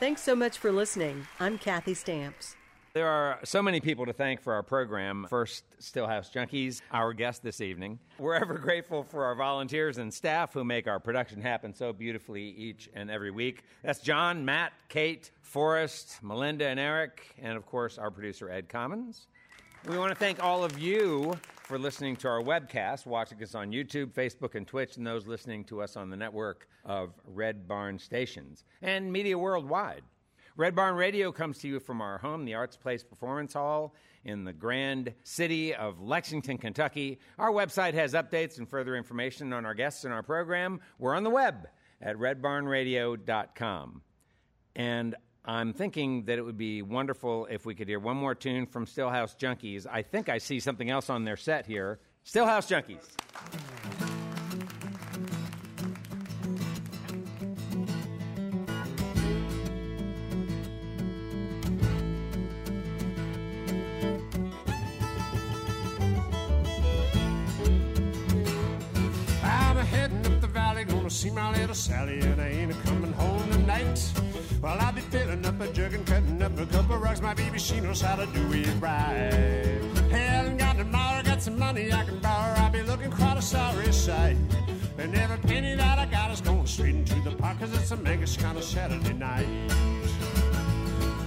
Thanks 0.00 0.22
so 0.22 0.34
much 0.34 0.58
for 0.58 0.72
listening. 0.72 1.26
I'm 1.38 1.56
Kathy 1.56 1.94
Stamps. 1.94 2.56
There 2.94 3.06
are 3.08 3.38
so 3.44 3.62
many 3.62 3.80
people 3.80 4.06
to 4.06 4.12
thank 4.12 4.40
for 4.40 4.52
our 4.52 4.62
program. 4.62 5.26
First, 5.28 5.64
Stillhouse 5.80 6.32
Junkies, 6.32 6.80
our 6.92 7.12
guest 7.12 7.42
this 7.42 7.60
evening. 7.60 7.98
We're 8.18 8.34
ever 8.34 8.58
grateful 8.58 9.02
for 9.04 9.24
our 9.24 9.34
volunteers 9.34 9.98
and 9.98 10.12
staff 10.12 10.52
who 10.52 10.64
make 10.64 10.86
our 10.86 11.00
production 11.00 11.40
happen 11.40 11.74
so 11.74 11.92
beautifully 11.92 12.42
each 12.42 12.88
and 12.94 13.10
every 13.10 13.30
week. 13.30 13.62
That's 13.82 14.00
John, 14.00 14.44
Matt, 14.44 14.72
Kate, 14.88 15.30
Forrest, 15.42 16.18
Melinda, 16.22 16.66
and 16.66 16.78
Eric, 16.78 17.34
and 17.40 17.56
of 17.56 17.64
course, 17.66 17.98
our 17.98 18.10
producer, 18.10 18.50
Ed 18.50 18.68
Commons. 18.68 19.26
We 19.86 19.98
want 19.98 20.12
to 20.12 20.14
thank 20.14 20.42
all 20.42 20.64
of 20.64 20.78
you 20.78 21.34
for 21.64 21.78
listening 21.78 22.16
to 22.16 22.28
our 22.28 22.40
webcast, 22.40 23.04
watching 23.04 23.42
us 23.42 23.54
on 23.54 23.70
YouTube, 23.70 24.12
Facebook, 24.12 24.54
and 24.54 24.66
Twitch, 24.66 24.96
and 24.96 25.06
those 25.06 25.26
listening 25.26 25.62
to 25.64 25.82
us 25.82 25.94
on 25.94 26.08
the 26.08 26.16
network 26.16 26.66
of 26.86 27.12
Red 27.26 27.68
Barn 27.68 27.98
stations 27.98 28.64
and 28.80 29.12
media 29.12 29.36
worldwide. 29.36 30.00
Red 30.56 30.74
Barn 30.74 30.94
Radio 30.94 31.30
comes 31.30 31.58
to 31.58 31.68
you 31.68 31.80
from 31.80 32.00
our 32.00 32.16
home, 32.16 32.46
the 32.46 32.54
Arts 32.54 32.78
Place 32.78 33.04
Performance 33.04 33.52
Hall 33.52 33.94
in 34.24 34.44
the 34.44 34.54
grand 34.54 35.12
city 35.22 35.74
of 35.74 36.00
Lexington, 36.00 36.56
Kentucky. 36.56 37.18
Our 37.38 37.50
website 37.50 37.92
has 37.92 38.14
updates 38.14 38.56
and 38.56 38.66
further 38.66 38.96
information 38.96 39.52
on 39.52 39.66
our 39.66 39.74
guests 39.74 40.04
and 40.04 40.14
our 40.14 40.22
program. 40.22 40.80
We're 40.98 41.14
on 41.14 41.24
the 41.24 41.30
web 41.30 41.68
at 42.00 42.16
redbarnradio.com. 42.16 44.02
And 44.76 45.14
I'm 45.46 45.74
thinking 45.74 46.24
that 46.24 46.38
it 46.38 46.42
would 46.42 46.56
be 46.56 46.80
wonderful 46.80 47.46
if 47.50 47.66
we 47.66 47.74
could 47.74 47.86
hear 47.86 47.98
one 47.98 48.16
more 48.16 48.34
tune 48.34 48.64
from 48.64 48.86
Stillhouse 48.86 49.36
Junkies. 49.36 49.86
I 49.90 50.00
think 50.00 50.30
I 50.30 50.38
see 50.38 50.58
something 50.58 50.88
else 50.88 51.10
on 51.10 51.24
their 51.24 51.36
set 51.36 51.66
here. 51.66 51.98
Stillhouse 52.24 52.66
Junkies. 52.66 53.04
I'm 69.42 69.76
a 69.76 69.84
heading 69.84 70.24
up 70.24 70.40
the 70.40 70.46
valley, 70.46 70.84
gonna 70.84 71.10
see 71.10 71.28
my 71.28 71.52
little 71.52 71.74
Sally, 71.74 72.20
and 72.20 72.40
I 72.40 72.48
ain't 72.48 72.84
coming 72.84 73.12
home 73.12 73.50
tonight. 73.50 74.23
Well, 74.64 74.78
I'll 74.80 74.92
be 74.94 75.02
filling 75.02 75.44
up 75.44 75.60
a 75.60 75.70
jug 75.74 75.92
and 75.92 76.06
cutting 76.06 76.40
up 76.40 76.58
a 76.58 76.64
couple 76.64 76.96
rugs. 76.96 77.20
My 77.20 77.34
baby, 77.34 77.58
she 77.58 77.80
knows 77.80 78.00
how 78.00 78.16
to 78.16 78.24
do 78.24 78.50
it 78.50 78.66
right. 78.80 79.78
Hell, 80.10 80.46
and 80.46 80.58
got 80.58 80.78
tomorrow, 80.78 81.22
got 81.22 81.42
some 81.42 81.58
money 81.58 81.92
I 81.92 82.02
can 82.02 82.18
borrow. 82.20 82.54
I'll 82.54 82.70
be 82.70 82.80
looking 82.80 83.10
quite 83.10 83.36
a 83.36 83.42
sorry 83.42 83.92
sight. 83.92 84.38
And 84.96 85.14
every 85.14 85.36
penny 85.36 85.74
that 85.74 85.98
I 85.98 86.06
got 86.06 86.30
is 86.30 86.40
going 86.40 86.66
straight 86.66 86.94
into 86.94 87.14
the 87.16 87.32
pot, 87.32 87.60
cause 87.60 87.74
it's 87.74 87.90
a 87.90 87.96
mega 87.98 88.26
kind 88.38 88.56
of 88.56 88.64
Saturday 88.64 89.12
night. 89.12 89.46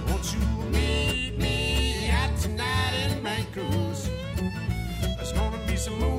Won't 0.08 0.34
you 0.34 0.40
meet 0.72 1.38
me 1.38 2.10
out 2.10 2.36
tonight 2.40 3.06
in 3.08 3.22
Mancos? 3.22 4.10
There's 5.16 5.32
gonna 5.32 5.64
be 5.64 5.76
some 5.76 5.96
moonshine, 6.00 6.17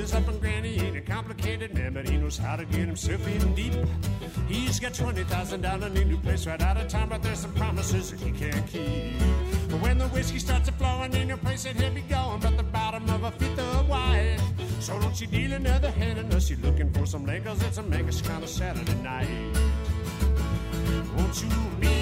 Randy's 0.00 0.14
up 0.14 0.28
and 0.28 0.40
Granny 0.40 0.80
ain't 0.80 0.96
a 0.96 1.00
complicated 1.02 1.74
man, 1.74 1.92
but 1.92 2.08
he 2.08 2.16
knows 2.16 2.38
how 2.38 2.56
to 2.56 2.64
get 2.64 2.86
himself 2.86 3.26
in 3.28 3.54
deep. 3.54 3.74
He's 4.48 4.80
got 4.80 4.94
twenty 4.94 5.24
thousand 5.24 5.60
down 5.60 5.82
in 5.82 5.94
a 5.94 6.04
new 6.06 6.16
place 6.16 6.46
right 6.46 6.62
out 6.62 6.78
of 6.78 6.88
town, 6.88 7.10
but 7.10 7.22
there's 7.22 7.40
some 7.40 7.52
promises 7.52 8.10
that 8.10 8.18
he 8.18 8.30
can't 8.30 8.66
keep. 8.66 9.18
But 9.68 9.82
when 9.82 9.98
the 9.98 10.08
whiskey 10.08 10.38
starts 10.38 10.70
a 10.70 10.72
flowing 10.72 11.12
in 11.12 11.28
your 11.28 11.36
place, 11.36 11.64
that 11.64 11.76
he'll 11.76 11.92
be 11.92 12.00
going, 12.00 12.40
but 12.40 12.56
the 12.56 12.62
bottom 12.62 13.10
of 13.10 13.24
a 13.24 13.30
fifth 13.32 13.58
of 13.58 13.90
wine. 13.90 14.40
So 14.80 14.98
don't 14.98 15.20
you 15.20 15.26
deal 15.26 15.52
another 15.52 15.90
hand 15.90 16.18
unless 16.18 16.48
you're 16.48 16.60
looking 16.60 16.90
for 16.94 17.04
some 17.04 17.26
leg, 17.26 17.44
cause 17.44 17.62
it's 17.62 17.76
a 17.76 17.82
Megas 17.82 18.22
kind 18.22 18.42
of 18.42 18.48
Saturday 18.48 18.94
night. 19.02 19.28
Won't 21.14 21.42
you 21.42 21.50
meet 21.78 21.99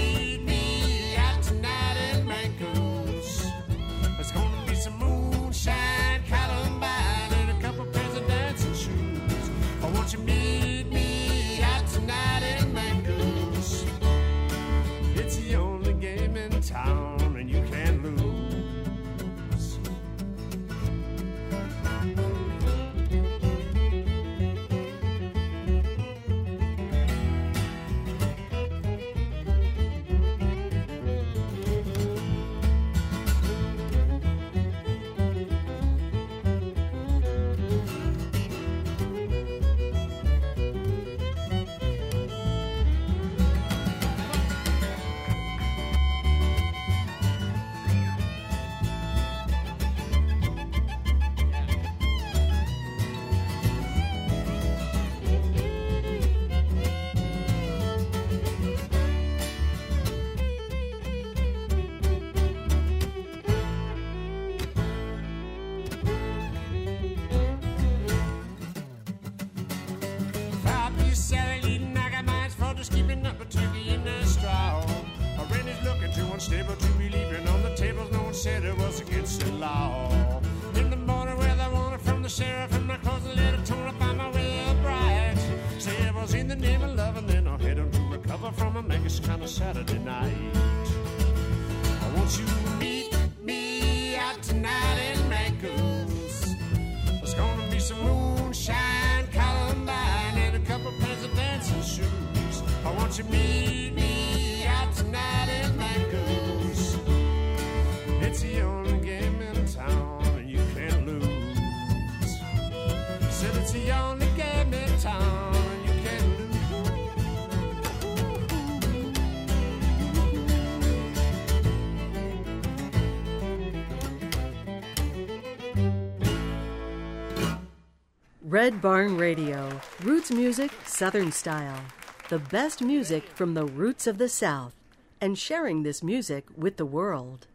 Red 128.69 128.83
Barn 128.83 129.17
Radio, 129.17 129.81
roots 130.03 130.31
music, 130.31 130.71
southern 130.85 131.33
style. 131.33 131.81
The 132.29 132.39
best 132.39 132.83
music 132.83 133.25
from 133.31 133.55
the 133.55 133.65
roots 133.65 134.07
of 134.07 134.19
the 134.19 134.29
South, 134.29 134.75
and 135.23 135.39
sharing 135.39 135.85
this 135.85 136.03
music 136.03 136.45
with 136.55 136.77
the 136.77 136.85
world. 136.85 137.47